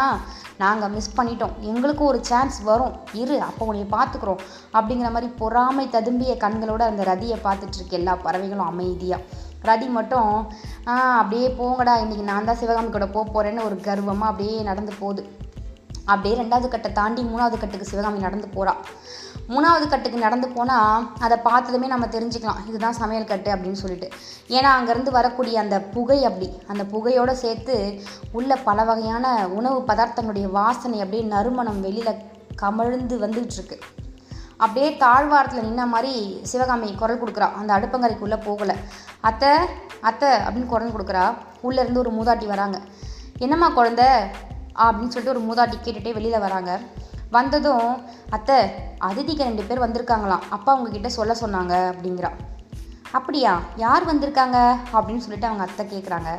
நாங்கள் 0.57 0.89
மிஸ் 0.89 1.17
பண்ணிட்டோம். 1.17 1.51
எங்களுக்கும் 1.61 2.07
ஒரு 2.07 2.23
சான்ஸ் 2.23 2.61
வரும். 2.61 2.93
இரு 3.13 3.41
அப்போ 3.41 3.73
உன்னைய 3.73 3.87
பார்த்துக்குறோம் 3.91 4.41
அப்படிங்கிற 4.73 5.11
மாதிரி 5.11 5.27
பொறாமை 5.37 5.87
ததும்பிய 5.87 6.33
கண்களோட 6.37 6.79
அந்த 6.81 7.03
ரதியை 7.03 7.37
பார்த்துட்ருக்கு 7.43 7.89
எல்லா 7.89 8.15
பறவைகளும் 8.15 8.65
அமைதியாக 8.65 9.23
ரதி 9.63 9.89
மட்டும் 9.89 10.29
"ஆ, 10.87 11.17
அப்படியே 11.17 11.47
போங்கடா. 11.59 11.99
இன்னைக்கு 11.99 12.23
நான் 12.23 12.45
தான் 12.45 12.55
சிவகாமி 12.55 12.89
கூட 12.89 13.07
போக 13.07 13.25
போகிறேன்னு 13.31 13.63
ஒரு 13.63 13.79
கர்வமாக 13.79 14.31
அப்படியே 14.31 14.61
நடந்து 14.61 14.93
போகுது. 14.99 15.23
அப்படியே 16.05 16.41
ரெண்டாவது 16.41 16.67
கட்டை 16.67 16.91
தாண்டி 16.91 17.21
மூணாவது 17.23 17.57
கட்டுக்கு 17.57 17.85
சிவகாமி 17.85 18.19
நடந்து 18.19 18.47
போகிறாள் 18.47 18.81
மூணாவது 19.49 19.87
கட்டுக்கு 19.87 20.19
நடந்து 20.19 20.47
போனால் 20.47 21.07
அதை 21.19 21.37
பார்த்ததுமே 21.37 21.87
நம்ம 21.87 22.05
தெரிஞ்சுக்கலாம் 22.05 22.67
இதுதான் 22.67 22.93
சமையல் 22.93 23.25
கட்டு 23.25 23.55
அப்படின்னு 23.55 23.81
சொல்லிட்டு. 23.81 24.09
ஏன்னா 24.47 24.69
அங்கேருந்து 24.77 25.09
வரக்கூடிய 25.09 25.59
அந்த 25.59 25.81
புகை 25.81 26.25
அப்படி 26.25 26.57
அந்த 26.67 26.85
புகையோடு 26.85 27.35
சேர்த்து 27.37 28.01
உள்ள 28.31 28.55
பல 28.55 28.83
வகையான 28.83 29.47
உணவு 29.47 29.79
பதார்த்தங்களுடைய 29.87 30.51
வாசனை 30.51 30.99
அப்படியே 30.99 31.23
நறுமணம் 31.23 31.81
வெளியில் 31.81 32.17
கமழ்ந்து 32.61 33.17
வந்துகிட்ருக்கு 33.17 33.79
அப்படியே 34.57 34.97
தாழ்வாரத்தில் 34.97 35.63
நின்ன 35.63 35.85
மாதிரி 35.85 36.39
சிவகாமி 36.43 36.95
குரல் 36.95 37.21
கொடுக்குறா 37.23 37.53
அந்த 37.53 37.73
அடுப்பங்கரைக்குள்ளே 37.73 38.37
போகலை. 38.47 38.75
அத்தை 39.19 39.49
அத்தை 40.01 40.29
அப்படின்னு 40.29 40.65
குரல் 40.65 40.91
கொடுக்குறா. 40.91 41.33
உள்ளேருந்து 41.61 41.97
ஒரு 41.97 42.11
மூதாட்டி 42.11 42.45
வராங்க. 42.45 42.79
என்னம்மா 43.37 43.69
குழந்த? 43.69 44.03
அப்படின்னு 44.75 45.07
சொல்லிட்டு 45.07 45.33
ஒரு 45.33 45.41
மூதாட்டி 45.41 45.75
கேட்டுகிட்டே 45.83 46.13
வெளியில் 46.13 46.39
வராங்க. 46.39 46.79
வந்ததும் 47.31 48.03
அத்தை 48.29 48.57
அதிதிக்கு 48.99 49.43
ரெண்டு 49.43 49.63
பேர் 49.63 49.83
வந்திருக்காங்களாம். 49.85 50.43
அப்பா 50.49 50.73
உங்ககிட்ட 50.75 51.09
சொல்ல 51.09 51.33
சொன்னாங்க 51.41 51.73
அப்படிங்கிறா. 51.91 52.31
அப்படியா? 53.11 53.59
யார் 53.75 54.03
வந்திருக்காங்க? 54.05 54.57
அப்படின்னு 54.93 55.23
சொல்லிட்டு 55.25 55.49
அவங்க 55.49 55.65
அத்தை 55.65 55.83
கேட்குறாங்க 55.85 56.29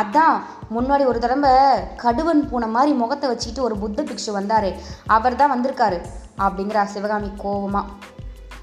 அதான் 0.00 0.34
முன்னாடி 0.76 1.04
ஒரு 1.06 1.18
தடவை 1.18 1.52
கடுவன் 1.96 2.48
பூனை 2.50 2.68
மாதிரி 2.68 2.92
முகத்தை 2.92 3.28
வச்சுக்கிட்டு 3.30 3.62
ஒரு 3.62 3.76
புத்த 3.76 4.02
பிக்ஷு 4.02 4.32
வந்தார் 4.38 4.68
அவர் 5.06 5.36
தான் 5.36 5.54
வந்திருக்காரு 5.54 6.00
அப்படிங்கிறா 6.38 6.84
சிவகாமி 6.84 7.30
கோபமாக 7.36 7.86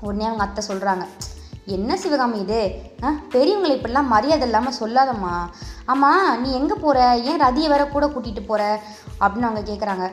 உடனே 0.01 0.25
அவங்க 0.25 0.43
அத்தை 0.43 0.63
சொல்கிறாங்க 0.67 1.05
என்ன 1.65 1.97
சிவகாமி 1.97 2.39
இது? 2.39 2.59
ஆ 3.03 3.11
பெரியவங்களை 3.33 3.75
இப்படிலாம் 3.77 4.11
மரியாதை 4.15 4.47
இல்லாமல் 4.47 4.77
சொல்லாதம்மா. 4.79 5.35
ஆமாம் 5.85 6.41
நீ 6.41 6.51
எங்கே 6.53 6.75
போகிற 6.81 7.15
ஏன் 7.15 7.41
ரதியை 7.41 7.69
வேற 7.69 7.87
கூட 7.87 8.05
கூட்டிகிட்டு 8.05 8.43
போகிற 8.45 8.63
அப்படின்னு 9.19 9.49
அவங்க 9.49 9.63
கேட்குறாங்க 9.71 10.05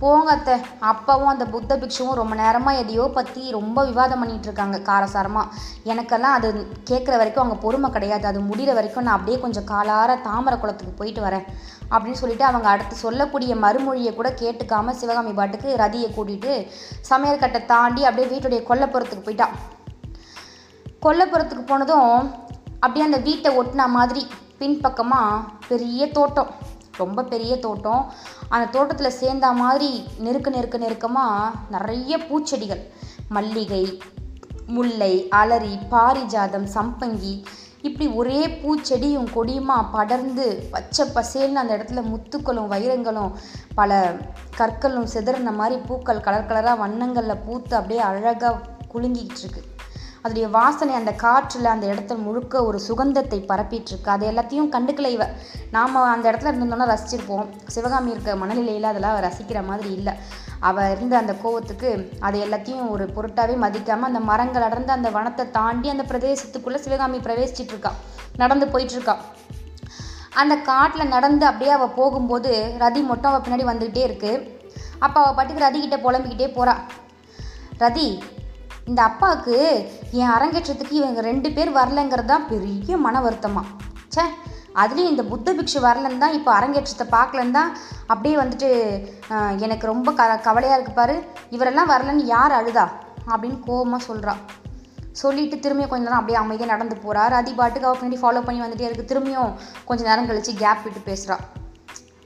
போங்க 0.00 0.30
அத்தை. 0.34 0.54
அப்பாவும் 0.90 1.30
அந்த 1.32 1.44
புத்த 1.52 1.76
பிக்ஷுவும் 1.82 2.18
ரொம்ப 2.18 2.34
நேரமாக 2.40 2.80
எதையோ 2.82 3.04
பற்றி 3.16 3.42
ரொம்ப 3.56 3.78
விவாதம் 3.88 4.20
பண்ணிகிட்டு 4.20 4.48
இருக்காங்க 4.48 4.78
காரசாரமாக 4.88 5.52
எனக்கெல்லாம் 5.92 6.36
அது 6.38 6.48
கேட்குற 6.90 7.14
வரைக்கும் 7.20 7.42
அவங்க 7.44 7.56
பொறுமை 7.64 7.88
கிடையாது. 7.96 8.24
அது 8.30 8.40
முடிகிற 8.50 8.74
வரைக்கும் 8.78 9.06
நான் 9.06 9.18
அப்படியே 9.18 9.38
கொஞ்சம் 9.44 9.68
காலார 9.72 10.16
தாமரை 10.28 10.58
குளத்துக்கு 10.58 10.94
போயிட்டு 11.00 11.22
வரேன். 11.26 11.46
அப்படின்னு 11.92 12.20
சொல்லிட்டு 12.22 12.44
அவங்க 12.50 12.68
அடுத்து 12.74 12.94
சொல்லக்கூடிய 13.04 13.52
மறுமொழியை 13.64 14.12
கூட 14.14 14.30
கேட்டுக்காம 14.42 14.94
சிவகாமி 15.00 15.32
பாட்டுக்கு 15.40 15.68
ரதியை 15.82 16.08
கூட்டிகிட்டு 16.16 16.54
சமையல் 17.10 17.66
தாண்டி 17.72 18.02
அப்படியே 18.10 18.28
வீட்டுடைய 18.32 18.62
கொல்லப்புறத்துக்கு 18.70 19.26
போயிட்டா. 19.28 19.48
கொல்லப்புறத்துக்கு 21.06 21.64
போனதும் 21.72 22.12
அப்படியே 22.80 23.06
அந்த 23.08 23.20
வீட்டை 23.28 23.50
ஒட்டின 23.60 23.88
மாதிரி 23.98 24.22
பின்பக்கமாக 24.60 25.44
பெரிய 25.70 26.02
தோட்டம். 26.16 26.50
ரொம்ப 27.04 27.24
பெரிய 27.32 27.52
தோட்டம். 27.66 28.02
அந்த 28.54 28.66
தோட்டத்தில் 28.76 29.18
சேர்ந்த 29.20 29.52
மாதிரி 29.62 29.90
நெருக்க 30.26 30.50
நெருக்க 30.56 30.78
நெருக்கமாக 30.78 31.56
நிறைய 31.74 32.18
பூச்செடிகள். 32.28 32.84
மல்லிகை 33.36 33.84
முல்லை 34.76 35.12
அலரி 35.40 35.74
பாரிஜாதம் 35.92 36.68
சம்பங்கி 36.76 37.34
இப்படி 37.88 38.06
ஒரே 38.20 38.40
பூச்செடியும் 38.60 39.28
கொடியுமா 39.34 39.76
படர்ந்து 39.92 40.46
பச்சை 40.72 41.04
பசேல்னு 41.16 41.60
அந்த 41.62 41.72
இடத்துல 41.76 42.02
முத்துக்களும் 42.12 42.70
வைரங்களும் 42.72 43.32
பல 43.74 44.00
கற்களும் 44.58 45.10
சிதறின 45.14 45.54
மாதிரி 45.60 45.76
பூக்கள் 45.88 46.24
கலர் 46.26 46.48
கலராக 46.50 46.82
வண்ணங்களில் 46.84 47.42
பூத்து 47.46 47.74
அப்படியே 47.76 48.00
அழகாக 48.08 48.54
குலுங்கிக்கிட்டு 48.94 49.42
இருக்கு. 49.44 49.62
அதோடைய 50.28 50.50
வாசனை 50.50 50.94
அந்த 50.94 51.12
காற்றில் 51.12 51.64
அந்த 51.64 51.86
இடத்த 51.86 52.14
முழுக்க 52.14 52.64
ஒரு 52.64 52.80
சுகந்தத்தை 52.80 53.38
பரப்பிட்டுருக்கு. 53.48 54.08
அது 54.08 54.30
எல்லாத்தையும் 54.30 54.68
கண்டுக்கல 54.74 55.08
இவ. 55.08 55.26
நாம் 55.70 55.94
அந்த 55.94 56.32
இடத்துல 56.32 56.50
இருந்தோம்னா 56.50 56.86
ரசிச்சிருப்போம். 56.92 57.46
சிவகாமி 57.66 58.10
இருக்க 58.10 58.36
மனநிலையில் 58.36 58.84
அதெல்லாம் 58.84 59.16
ரசிக்கிற 59.26 59.66
மாதிரி 59.66 59.94
இல்லை. 59.94 60.12
அவள் 60.60 60.90
இருந்த 60.90 61.16
அந்த 61.18 61.34
கோவத்துக்கு 61.44 61.90
அதை 62.20 62.42
எல்லாத்தையும் 62.42 62.88
ஒரு 62.88 63.04
பொருட்டாகவே 63.16 63.56
மதிக்காமல் 63.56 64.10
அந்த 64.10 64.20
மரங்கள் 64.20 64.62
அடர்ந்து 64.62 64.92
அந்த 64.92 65.10
வனத்தை 65.10 65.50
தாண்டி 65.50 65.88
அந்த 65.88 66.04
பிரதேசத்துக்குள்ளே 66.12 66.80
சிவகாமி 66.86 67.18
பிரவேசிச்சிட்ருக்கா. 67.18 67.92
நடந்து 68.36 68.66
போயிட்டுருக்கா 68.66 69.16
அந்த 70.34 70.56
காட்டில் 70.56 71.08
நடந்து 71.08 71.46
அப்படியே 71.46 71.70
அவள் 71.70 71.96
போகும்போது 71.96 72.74
ரதி 72.78 73.00
மட்டும் 73.02 73.30
அவள் 73.30 73.44
பின்னாடி 73.46 73.64
வந்துக்கிட்டே 73.70 74.02
இருக்குது 74.08 74.46
அப்போ 74.98 75.20
அவள் 75.22 75.34
பாட்டுக்கு 75.34 75.64
ரதிக்கிட்ட 75.64 75.98
புலம்பிக்கிட்டே 76.06 76.48
போகிறா 76.58 76.74
ரதி 77.78 78.22
இந்த 78.90 79.00
அப்பாவுக்கு 79.08 79.56
என் 80.20 80.34
அரங்கேற்றத்துக்கு 80.36 80.94
இவங்க 81.00 81.20
ரெண்டு 81.30 81.48
பேர் 81.56 81.70
வரலைங்கிறது 81.78 82.30
தான் 82.32 82.46
பெரிய 82.52 82.96
மன 83.06 83.20
வருத்தமா. 83.26 83.62
ச்சே 84.14 84.24
அதுலேயும் 84.82 85.12
இந்த 85.12 85.22
புத்த 85.32 85.52
பிக்ஷு 85.58 85.78
வரலன்னு 85.86 86.22
தான் 86.22 86.36
இப்போ 86.38 86.50
அரங்கேற்றத்தை 86.58 87.06
பார்க்கலன்னு 87.16 87.56
தான் 87.58 87.70
அப்படியே 88.12 88.36
வந்துட்டு 88.42 88.68
எனக்கு 89.66 89.84
ரொம்ப 89.92 90.08
க 90.18 90.26
கவலையாக 90.46 90.76
இருக்கு 90.78 90.94
பாரு. 91.00 91.16
இவரெல்லாம் 91.56 91.90
வரலன்னு 91.92 92.24
யார் 92.34 92.54
அழுதா? 92.60 92.86
அப்படின்னு 93.32 93.58
கோபமாக 93.68 94.02
சொல்கிறா 94.08 94.34
சொல்லிட்டு 95.22 95.56
திரும்பியும் 95.64 95.92
கொஞ்ச 95.92 96.04
நேரம் 96.06 96.20
அப்படியே 96.20 96.38
அமைதியாக 96.42 96.72
நடந்து 96.72 96.96
போகிறார் 97.04 97.34
அதி 97.40 97.52
பாட்டுக்கு 97.60 97.88
அவள் 97.88 98.00
பின்னாடி 98.00 98.20
ஃபாலோ 98.22 98.42
பண்ணி 98.48 98.60
வந்துட்டே 98.64 98.88
இருக்கு. 98.88 99.10
திரும்பியும் 99.12 99.52
கொஞ்சம் 99.88 100.08
நேரம் 100.10 100.28
கழிச்சு 100.30 100.52
கேப் 100.62 100.84
விட்டு 100.86 101.00
பேசுகிறா 101.10 101.38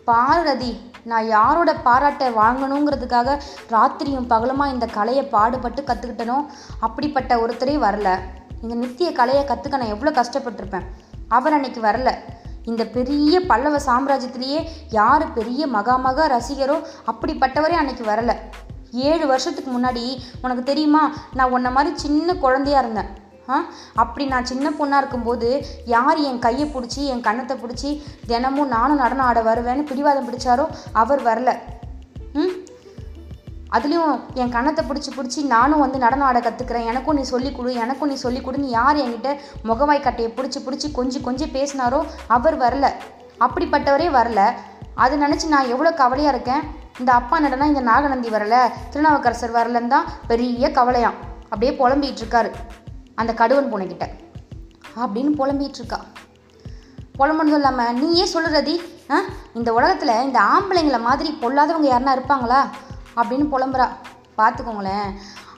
பாரு 0.09 0.43
ரதி 0.51 0.73
நான் 1.05 1.27
யாரோட 1.27 1.75
பாராட்டை 1.75 2.29
வாங்கணுங்கிறதுக்காக 2.35 3.41
ராத்திரியும் 3.71 4.31
பகலுமா 4.31 4.67
இந்த 4.69 4.87
கலையை 4.87 5.25
பாடுபட்டு 5.25 5.83
கற்றுக்கிட்டனோ 5.83 6.47
அப்படிப்பட்ட 6.81 7.37
ஒருத்தரே 7.37 7.77
வரல. 7.87 8.19
இந்த 8.63 8.75
நித்திய 8.75 9.13
கலையை 9.13 9.45
கற்றுக்க 9.45 9.77
நான் 9.77 9.93
எவ்வளோ 9.95 10.23
கஷ்டப்பட்டிருப்பேன். 10.23 10.87
அவர் 11.29 11.53
அன்னைக்கு 11.53 11.81
வரல. 11.81 12.15
இந்த 12.65 12.85
பெரிய 12.85 13.41
பல்லவ 13.41 13.79
சாம்ராஜ்யத்திலேயே 13.79 14.67
யார் 14.91 15.33
பெரிய 15.33 15.67
மகாமகா 15.67 16.27
ரசிகரோ 16.35 16.87
அப்படிப்பட்டவரே 17.07 17.73
அன்னைக்கு 17.73 18.05
வரல. 18.05 18.35
ஏழு 18.91 19.27
வருஷத்துக்கு 19.27 19.71
முன்னாடி 19.71 20.19
உனக்கு 20.43 20.63
தெரியுமா? 20.63 21.13
நான் 21.35 21.51
உன்ன 21.51 21.71
மாதிரி 21.71 21.99
சின்ன 21.99 22.35
குழந்தையா 22.35 22.79
இருந்தேன். 22.79 23.22
அப்படி 23.95 24.27
நான் 24.27 24.45
சின்ன 24.45 24.71
பொண்ணாக 24.71 24.97
இருக்கும்போது 24.97 25.67
யார் 25.85 26.17
என் 26.17 26.39
கையை 26.39 26.69
பிடிச்சி 26.69 27.07
என் 27.07 27.21
கன்னத்தை 27.21 27.57
பிடிச்சி 27.57 28.03
தினமும் 28.27 28.69
நானும் 28.69 28.97
நடனம் 28.97 29.27
ஆட 29.27 29.43
வருவேன்னு 29.43 29.83
பிடிவாதம் 29.83 30.33
பிடிச்சாரோ 30.33 30.69
அவர் 30.93 31.23
வரல. 31.23 31.59
ம்? 32.33 32.71
அதுலேயும் 33.73 34.21
என் 34.35 34.49
கன்னத்தை 34.49 34.85
பிடிச்சி 34.85 35.19
பிடிச்சி 35.19 35.47
நானும் 35.47 35.81
வந்து 35.81 35.99
நடனம் 35.99 36.27
ஆட 36.27 36.41
கற்றுக்கிறேன் 36.41 36.85
எனக்கும் 36.85 37.15
நீ 37.15 37.23
சொல்லிக் 37.23 37.57
கொடு 37.57 37.75
எனக்கும் 37.75 38.09
நீ 38.09 38.15
சொல்லிக் 38.15 38.49
கொடுன்னு 38.49 38.65
யார் 38.65 38.97
என்கிட்ட 38.97 39.37
முகவாய் 39.65 40.03
கட்டையை 40.03 40.33
பிடிச்சி 40.37 40.59
பிடிச்சி 40.67 40.93
கொஞ்சம் 40.93 41.23
கொஞ்சம் 41.23 41.49
பேசினாரோ 41.49 42.07
அவர் 42.27 42.59
வரல. 42.59 42.91
அப்படிப்பட்டவரே 43.41 44.09
வரல. 44.09 44.53
அது 44.95 45.17
நினச்சி 45.17 45.49
நான் 45.49 45.69
எவ்வளோ 45.69 45.93
கவலையாக 45.93 46.37
இருக்கேன். 46.37 46.71
இந்த 46.99 47.13
அப்பா 47.13 47.41
நடனா 47.41 47.65
இந்த 47.65 47.81
நாகநந்தி 47.81 48.29
வரல 48.29 48.71
திருநாவுக்கரசர் 48.91 49.53
வரலன்னு 49.53 49.87
தான் 49.87 50.05
பெரிய 50.27 50.69
கவலையாம். 50.69 51.15
அப்படியே 51.45 51.73
புலம்பிகிட்டு 51.73 52.23
இருக்காரு. 52.23 52.51
அந்த 53.15 53.33
கடுவன் 53.33 53.73
பூனைக்கிட்ட. 53.73 54.07
அப்படின்னு 54.97 55.33
புலம்பிகிட்ருக்கா. 55.39 55.99
புலம்புன்னு 57.19 57.51
சொல்லாமல் 57.51 57.95
நீயே 57.95 58.25
சொல்லுறதி 58.33 58.81
ஆ? 59.11 59.21
இந்த 59.55 59.73
உலகத்தில் 59.73 60.23
இந்த 60.23 60.41
ஆம்பளைங்களை 60.41 61.01
மாதிரி 61.01 61.39
பொல்லாதவங்க 61.41 61.89
யாருன்னா 61.93 62.17
இருப்பாங்களா? 62.17 62.61
அப்படின்னு 63.17 63.47
புலம்புறா. 63.53 63.89
பார்த்துக்கோங்களேன் 64.39 65.11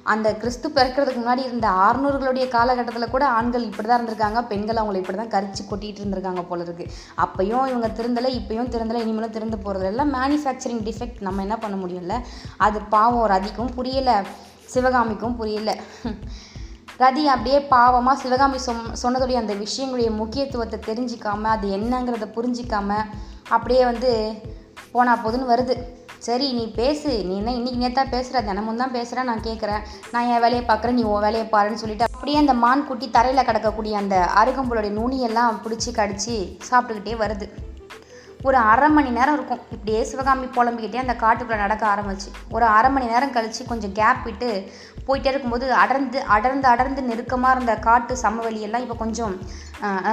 அந்த 0.02 0.36
கிறிஸ்து 0.36 0.68
பிறக்கிறதுக்கு 0.68 1.20
முன்னாடி 1.24 1.38
இருந்த 1.38 1.68
ஆறுநூறுகளுடைய 1.68 2.48
காலகட்டத்தில் 2.48 3.10
கூட 3.10 3.26
ஆண்கள் 3.26 3.62
இப்படி 3.62 3.88
தான் 3.88 4.06
இருந்திருக்காங்க 4.06 4.46
பெண்கள் 4.46 4.76
அவங்களை 4.76 4.96
இப்படி 4.96 5.18
தான் 5.18 5.30
கரிச்சு 5.34 5.72
கொட்டிகிட்டு 5.72 6.00
இருந்திருக்காங்க 6.00 6.42
போல 6.42 6.62
இருக்கு. 6.62 6.86
அப்பயும் 7.16 7.66
இவங்க 7.66 7.88
திருந்தலை 7.88 8.38
இப்பயும் 8.38 8.68
திருந்தலை 8.68 9.02
இனிமேலும் 9.02 9.30
திறந்து 9.30 9.58
போகிறது 9.58 9.86
எல்லாம் 9.86 10.14
மேனுஃபேக்சரிங் 10.14 10.82
டிஃபெக்ட் 10.88 11.20
நம்ம 11.20 11.40
என்ன 11.40 11.56
பண்ண 11.56 11.84
முடியும்ல? 11.84 12.20
அது 12.56 12.80
பாவம் 12.80 13.30
ரதிக்கும் 13.30 13.70
புரியலை. 13.76 14.24
சிவகாமிக்கும் 14.64 15.36
புரியல. 15.36 15.76
ரதி 16.98 17.22
அப்படியே 17.32 17.58
பாவமாக 17.70 18.20
சிவகாமி 18.22 18.58
சொ 18.66 18.72
சொன்னதுடைய 19.02 19.36
அந்த 19.40 19.54
விஷயங்களுடைய 19.54 20.10
முக்கியத்துவத்தை 20.20 20.78
தெரிஞ்சிக்காம 20.88 21.42
அது 21.54 21.68
என்னங்கிறத 21.76 22.26
புரிஞ்சிக்காம 22.36 22.90
அப்படியே 23.48 23.84
வந்து 23.84 24.10
போனா 24.92 25.12
போதுன்னு 25.24 25.50
வருது. 25.52 25.74
சரி 26.18 26.52
நீ 26.52 26.64
பேசு. 26.70 27.10
நீ 27.24 27.34
என்ன 27.36 27.52
இன்னைக்கு 27.52 27.80
நேத்தா 27.84 28.04
பேசுகிற 28.10 28.42
தினமும் 28.42 28.76
தான் 28.76 28.94
பேசுகிறேன் 28.96 29.28
நான் 29.30 29.46
கேட்குறேன் 29.48 29.82
நான் 30.12 30.26
என் 30.26 30.40
வேலையை 30.40 30.62
பார்க்குறேன் 30.66 30.98
நீ 31.00 31.02
உன் 31.02 31.24
வேலையை 31.26 31.48
பாருன்னு 31.52 31.82
சொல்லிட்டு 31.82 32.08
அப்படியே 32.12 32.38
அந்த 32.38 32.54
மான் 32.64 32.86
குட்டி 32.86 33.10
தரையில் 33.10 33.46
கிடக்கக்கூடிய 33.46 33.92
அந்த 33.92 34.16
அருகம்புலுடைய 34.44 34.94
நுனியெல்லாம் 35.00 35.60
பிடிச்சி 35.64 35.92
கடிச்சு 36.00 36.36
சாப்பிட்டுக்கிட்டே 36.70 37.16
வருது. 37.24 37.48
ஒரு 38.42 38.56
அரை 38.56 38.88
மணி 38.88 39.10
நேரம் 39.10 39.34
இருக்கும். 39.34 39.60
இப்படியே 39.70 40.00
சிவகாமி 40.04 40.46
புலம்பிக்கிட்டே 40.46 40.98
அந்த 41.02 41.14
காட்டுக்குள்ளே 41.20 41.56
நடக்க 41.56 41.84
ஆரம்பிச்சு. 41.92 42.30
ஒரு 42.50 42.64
அரை 42.64 42.90
மணி 42.90 43.06
நேரம் 43.12 43.32
கழித்து 43.32 43.64
கொஞ்சம் 43.64 43.92
கேப் 43.92 44.24
விட்டு 44.24 44.50
போயிட்டே 45.06 45.26
இருக்கும்போது 45.26 45.74
அடர்ந்து 45.74 46.22
அடர்ந்து 46.26 46.68
அடர்ந்து 46.68 47.02
நெருக்கமாக 47.02 47.54
இருந்த 47.54 47.76
காட்டு 47.78 48.16
சமவெளியெல்லாம் 48.22 48.80
இப்போ 48.80 48.94
கொஞ்சம் 48.94 49.34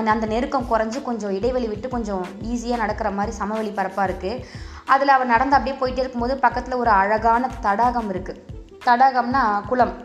அந்த- 0.08 0.28
நெருக்கம் 0.28 0.70
குறைஞ்சு 0.70 1.02
கொஞ்சம் 1.02 1.32
இடைவெளி 1.32 1.68
விட்டு 1.68 1.90
கொஞ்சம் 1.90 2.24
ஈஸியாக 2.44 2.78
நடக்கிற 2.78 3.12
மாதிரி 3.12 3.36
சமவெளி 3.36 3.70
பரப்பாக 3.70 4.08
இருக்குது 4.08 4.44
அதில் 4.86 5.08
அவள் 5.08 5.28
நடந்து 5.28 5.56
அப்படியே 5.56 5.78
போயிட்டே 5.78 6.00
இருக்கும்போது 6.00 6.38
பக்கத்தில் 6.38 6.74
ஒரு 6.74 6.90
அழகான 6.96 7.50
தடாகம் 7.62 8.10
இருக்குது 8.14 8.42
தடாகம்னா 8.86 9.44
குளம். 9.68 9.96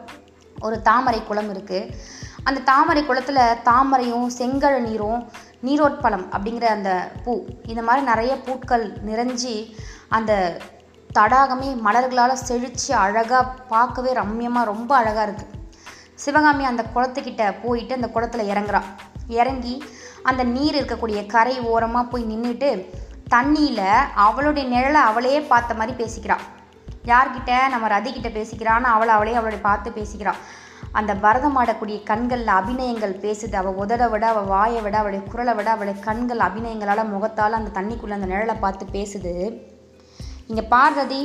ஒரு 0.59 0.83
தாமரை 0.83 1.23
குளம் 1.25 1.55
இருக்குது 1.55 1.91
அந்த 2.45 2.61
தாமரை 2.61 3.05
குளத்தில் 3.05 3.41
தாமரையும் 3.65 4.27
செங்கழ 4.39 4.79
நீரும் 4.81 5.21
நீரோட்பழம் 5.61 6.33
அப்படிங்கிற 6.33 6.65
அந்த 6.69 6.91
பூ 7.25 7.33
இந்த 7.65 7.83
மாதிரி 7.83 8.07
நிறைய 8.07 8.37
பூட்கள் 8.37 8.85
நிறைஞ்சி 9.07 9.55
அந்த 10.09 10.33
தடாகமே 11.15 11.69
மலர்களால் 11.87 12.33
செழித்து 12.33 12.95
அழகாக 12.95 13.45
பார்க்கவே 13.45 14.13
ரம்மியமாக 14.13 14.65
ரொம்ப 14.65 14.97
அழகாக 14.97 15.27
இருக்குது 15.31 15.55
சிவகாமி 16.15 16.65
அந்த 16.65 16.85
குளத்துக்கிட்ட 16.95 17.55
போயிட்டு 17.63 17.95
அந்த 17.95 18.09
குளத்துல 18.15 18.45
இறங்குறா. 18.53 18.83
இறங்கி 19.27 19.85
அந்த 20.23 20.45
நீர் 20.45 20.75
இருக்கக்கூடிய 20.75 21.27
கரை 21.27 21.61
ஓரமாக 21.61 22.11
போய் 22.11 22.25
நின்றுட்டு 22.25 22.87
தண்ணியில் 23.35 23.89
அவளுடைய 24.15 24.65
நிழலை 24.69 25.01
அவளையே 25.11 25.41
பார்த்த 25.41 25.75
மாதிரி 25.75 26.05
பேசிக்கிறா. 26.05 26.37
யார்கிட்ட? 27.05 27.69
நம்ம 27.69 27.89
ரதிக்கிட்ட 27.89 28.31
பேசிக்கிறான்னு 28.39 28.93
அவளை 28.95 29.15
அவளே 29.15 29.35
அவளை 29.35 29.59
பார்த்து 29.59 29.91
பேசிக்கிறான் 29.91 30.41
அந்த 30.93 31.15
பரதம் 31.15 31.57
ஆடக்கூடிய 31.57 32.03
கண்களில் 32.03 32.47
அபிநயங்கள் 32.47 33.21
பேசுது. 33.25 33.55
அவள் 33.55 33.75
உதட 33.75 34.11
விட 34.11 34.27
அவள் 34.27 34.45
வாயை 34.45 34.81
விட 34.81 34.99
அவளுடைய 34.99 35.31
குரலை 35.31 35.55
விட 35.55 35.71
அவளுடைய 35.71 36.05
கண்கள் 36.05 36.39
அபிநயங்களால் 36.39 37.13
முகத்தால் 37.15 37.53
அந்த 37.53 37.81
தண்ணிக்குள்ளே 37.81 38.17
அந்த 38.19 38.27
நிழலை 38.27 38.57
பார்த்து 38.61 38.87
பேசுது. 38.93 39.35
இங்கே 40.51 40.65
பார்வதி 40.75 41.23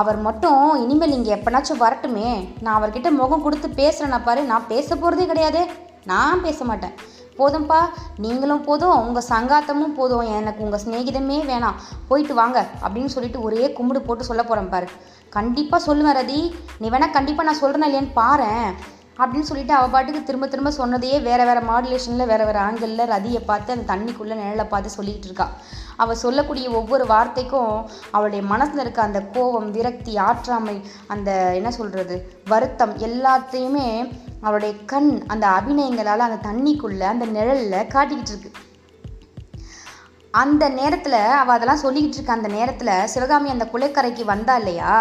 அவர் 0.00 0.18
மட்டும் 0.26 0.60
இனிமேல் 0.82 1.16
இங்கே 1.16 1.32
எப்போனாச்சும் 1.36 1.82
வரட்டுமே. 1.84 2.28
நான் 2.64 2.76
அவர்கிட்ட 2.78 3.08
முகம் 3.20 3.42
கொடுத்து 3.46 3.68
பேசுகிறேன்னா 3.80 4.20
பாரு 4.28 4.42
நான் 4.52 4.70
பேச 4.74 4.88
போகிறதே 4.96 5.26
கிடையாது. 5.32 5.62
நான் 6.10 6.44
பேச 6.46 6.64
மாட்டேன். 6.70 6.94
போதும்ப்பா 7.38 7.80
நீங்களும் 8.24 8.64
போதும் 8.68 8.96
உங்கள் 9.06 9.26
சங்காத்தமும் 9.30 9.94
போதும். 9.98 10.24
எனக்கு 10.38 10.64
உங்கள் 10.66 10.82
சிநேகிதமே 10.84 11.38
வேணாம். 11.50 11.78
போயிட்டு 12.08 12.34
வாங்க 12.40 12.58
அப்படின்னு 12.84 13.14
சொல்லிட்டு 13.16 13.44
ஒரே 13.48 13.66
கும்பிடு 13.76 14.02
போட்டு 14.08 14.30
சொல்ல 14.30 14.42
போகிறேன் 14.48 14.72
பாரு. 14.74 14.88
கண்டிப்பாக 15.36 15.86
சொல்லுவேன் 15.88 16.18
ரதி. 16.20 16.40
நீ 16.80 16.88
வேணால் 16.94 17.16
கண்டிப்பாக 17.18 17.48
நான் 17.48 17.62
சொல்கிறேன் 17.62 17.88
இல்லையான்னு 17.88 18.18
பாரு 18.22 18.50
அப்படின்னு 19.18 19.48
சொல்லிட்டு 19.48 19.74
அவள் 19.74 19.90
பாட்டுக்கு 19.90 20.22
திரும்ப 20.22 20.46
திரும்ப 20.46 20.70
சொன்னதையே 20.70 21.20
வேறு 21.20 21.44
வேறு 21.44 21.60
மாடுலேஷனில் 21.60 22.30
வேறு 22.30 22.44
வேறு 22.48 22.58
ஆங்கிளில் 22.58 23.10
ரதியை 23.14 23.40
பார்த்து 23.50 23.74
அந்த 23.74 23.86
தண்ணிக்குள்ளே 23.92 24.36
நிழலை 24.40 24.66
பார்த்து 24.68 24.96
சொல்லிக்கிட்டு 24.96 25.28
இருக்கா. 25.30 25.46
அவள் 25.96 26.22
சொல்லக்கூடிய 26.24 26.70
ஒவ்வொரு 26.70 27.06
வார்த்தைக்கும் 27.06 27.74
அவளுடைய 28.10 28.42
மனசில் 28.46 28.80
இருக்க 28.80 29.02
அந்த 29.02 29.20
கோபம் 29.22 29.70
விரக்தி 29.70 30.14
ஆற்றாமை 30.28 30.76
அந்த 31.06 31.30
என்ன 31.58 31.70
சொல்கிறது 31.70 32.16
வருத்தம் 32.48 32.94
எல்லாத்தையுமே 33.08 33.88
அவளுடைய 34.40 34.74
கண் 34.92 35.12
அந்த 35.26 35.46
அபிநயங்களால் 35.58 36.28
அந்த 36.28 36.40
தண்ணிக்குள்ளே 36.48 37.06
அந்த 37.14 37.26
நிழலில் 37.36 37.90
காட்டிக்கிட்டு 37.94 38.34
இருக்கு. 38.34 38.52
அந்த 40.34 40.64
நேரத்தில் 40.68 41.16
அவள் 41.38 41.54
அதெல்லாம் 41.54 41.80
சொல்லிக்கிட்டு 41.82 42.16
இருக்க 42.16 42.32
அந்த 42.32 42.48
நேரத்தில் 42.48 42.90
சிவகாமி 43.06 43.48
அந்த 43.50 43.64
குலைக்கரைக்கு 43.72 44.24
வந்தா 44.24 44.54
இல்லையா? 44.56 44.92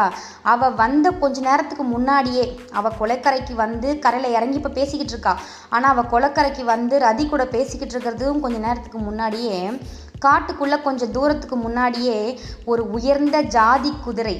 அவள் 0.43 0.73
வந்த 0.73 1.07
கொஞ்ச 1.21 1.41
நேரத்துக்கு 1.41 1.83
முன்னாடியே 1.83 2.43
அவள் 2.71 2.97
குலைக்கரைக்கு 2.99 3.53
வந்து 3.55 3.99
கரையில் 3.99 4.35
இறங்கி 4.37 4.55
இப்போ 4.55 4.69
பேசிக்கிட்டு 4.69 5.13
இருக்கா. 5.13 5.33
ஆனால் 5.69 5.91
அவள் 5.91 6.11
குளக்கரைக்கு 6.13 6.63
வந்து 6.63 6.97
ரதி 6.99 7.25
கூட 7.27 7.45
பேசிக்கிட்டு 7.45 7.95
இருக்கிறதும் 7.95 8.39
கொஞ்ச 8.39 8.57
நேரத்துக்கு 8.57 8.99
முன்னாடியே 8.99 9.57
காட்டுக்குள்ளே 10.25 10.79
கொஞ்சம் 10.81 11.11
தூரத்துக்கு 11.11 11.55
முன்னாடியே 11.55 12.19
ஒரு 12.65 12.83
உயர்ந்த 12.89 13.37
ஜாதி 13.41 13.91
குதிரை 14.03 14.37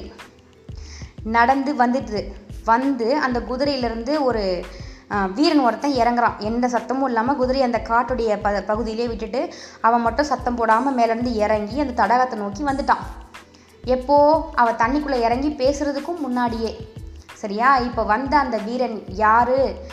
நடந்து 1.36 1.72
வந்துட்டு 1.74 2.20
வந்து 2.64 3.06
அந்த 3.18 3.38
குதிரையிலேருந்து 3.40 4.14
ஒரு 4.22 4.44
வீரன் 5.34 5.58
ஒருத்தன் 5.58 5.92
இறங்குறான். 5.92 6.38
எந்த 6.38 6.66
சத்தமும் 6.66 7.04
இல்லாமல் 7.04 7.36
குதிரை 7.36 7.62
அந்த 7.62 7.82
காட்டுடைய 7.84 8.38
ப 8.42 8.60
பகுதியிலே 8.60 9.06
விட்டுட்டு 9.06 9.54
அவன் 9.80 10.00
மட்டும் 10.00 10.24
சத்தம் 10.24 10.54
போடாமல் 10.54 10.96
மேலேருந்து 10.96 11.32
இறங்கி 11.32 11.80
அந்த 11.80 12.06
தடாகத்தை 12.06 12.34
நோக்கி 12.34 12.64
வந்துட்டான். 12.64 13.04
எப்போ? 13.84 14.48
அவள் 14.54 14.74
தண்ணிக்குள்ளே 14.74 15.20
இறங்கி 15.20 15.48
பேசுகிறதுக்கும் 15.48 16.18
முன்னாடியே. 16.18 16.90
சரியா? 17.34 17.76
இப்போ 17.78 18.02
வந்த 18.02 18.38
அந்த 18.38 18.56
வீரன் 18.58 19.04
யாரு? 19.06 19.86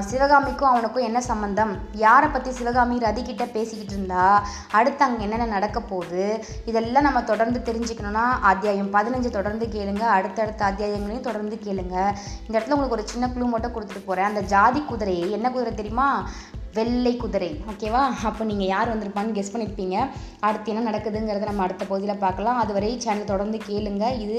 சிவகாமிக்கும் 0.00 0.68
அவனுக்கும் 0.68 1.02
என்ன 1.02 1.20
சம்மந்தம் 1.20 1.78
யாரை 1.92 2.28
பற்றி 2.28 2.50
சிவகாமி 2.50 2.98
ரதிக்கிட்ட 2.98 3.50
பேசிக்கிட்டு 3.50 3.92
இருந்தா? 3.92 4.46
அடுத்து 4.70 5.04
அங்கே 5.04 5.22
என்னென்ன 5.22 5.44
நடக்க 5.44 5.80
போகுது? 5.80 6.44
இதெல்லாம் 6.64 7.02
நம்ம 7.02 7.22
தொடர்ந்து 7.22 7.72
தெரிஞ்சுக்கணும்னா 7.72 8.24
அத்தியாயம் 8.40 8.92
பதினஞ்சு 8.94 9.30
தொடர்ந்து 9.30 9.66
கேளுங்க. 9.66 10.00
அடுத்தடுத்த 10.00 10.64
அத்தியாயங்களையும் 10.64 11.28
தொடர்ந்து 11.28 11.58
கேளுங்க. 11.62 11.96
இந்த 12.46 12.58
இடத்துல 12.58 12.76
உங்களுக்கு 12.76 12.98
ஒரு 12.98 13.08
சின்ன 13.08 13.28
குழு 13.28 13.44
மட்டும் 13.44 13.72
கொடுத்துட்டு 13.72 14.06
போகிறேன் 14.06 14.28
அந்த 14.28 14.40
ஜாதி 14.40 14.80
குதிரையை 14.80 15.30
என்ன 15.30 15.50
குதிரை 15.50 15.74
தெரியுமா? 15.74 16.28
வெள்ளை 16.76 17.12
குதிரை 17.22 17.50
ஓகேவா 17.70 18.02
அப்போ 18.28 18.42
நீங்கள் 18.50 18.70
யார் 18.74 18.92
வந்திருப்பான்னு 18.92 19.36
கெஸ் 19.38 19.52
பண்ணியிருப்பீங்க 19.52 19.96
அடுத்து 20.48 20.72
என்ன 20.72 20.90
நடக்குதுங்கிறத 20.90 21.48
நம்ம 21.50 21.64
அடுத்த 21.66 21.84
பகுதியில் 21.84 22.22
பார்க்கலாம். 22.24 22.60
அதுவரை 22.64 22.90
சேனல் 23.04 23.30
தொடர்ந்து 23.32 23.60
கேளுங்க. 23.68 24.04
இது 24.24 24.38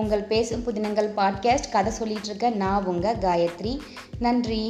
உங்கள் 0.00 0.28
பேசும் 0.32 0.66
புதினங்கள் 0.66 1.10
பாட்காஸ்ட் 1.20 1.72
கதை 1.76 1.92
சொல்லிகிட்டு 2.00 2.30
இருக்க 2.30 2.50
நான் 2.64 2.90
உங்கள் 2.92 3.22
காயத்ரி. 3.26 3.74
நன்றி. 4.26 4.62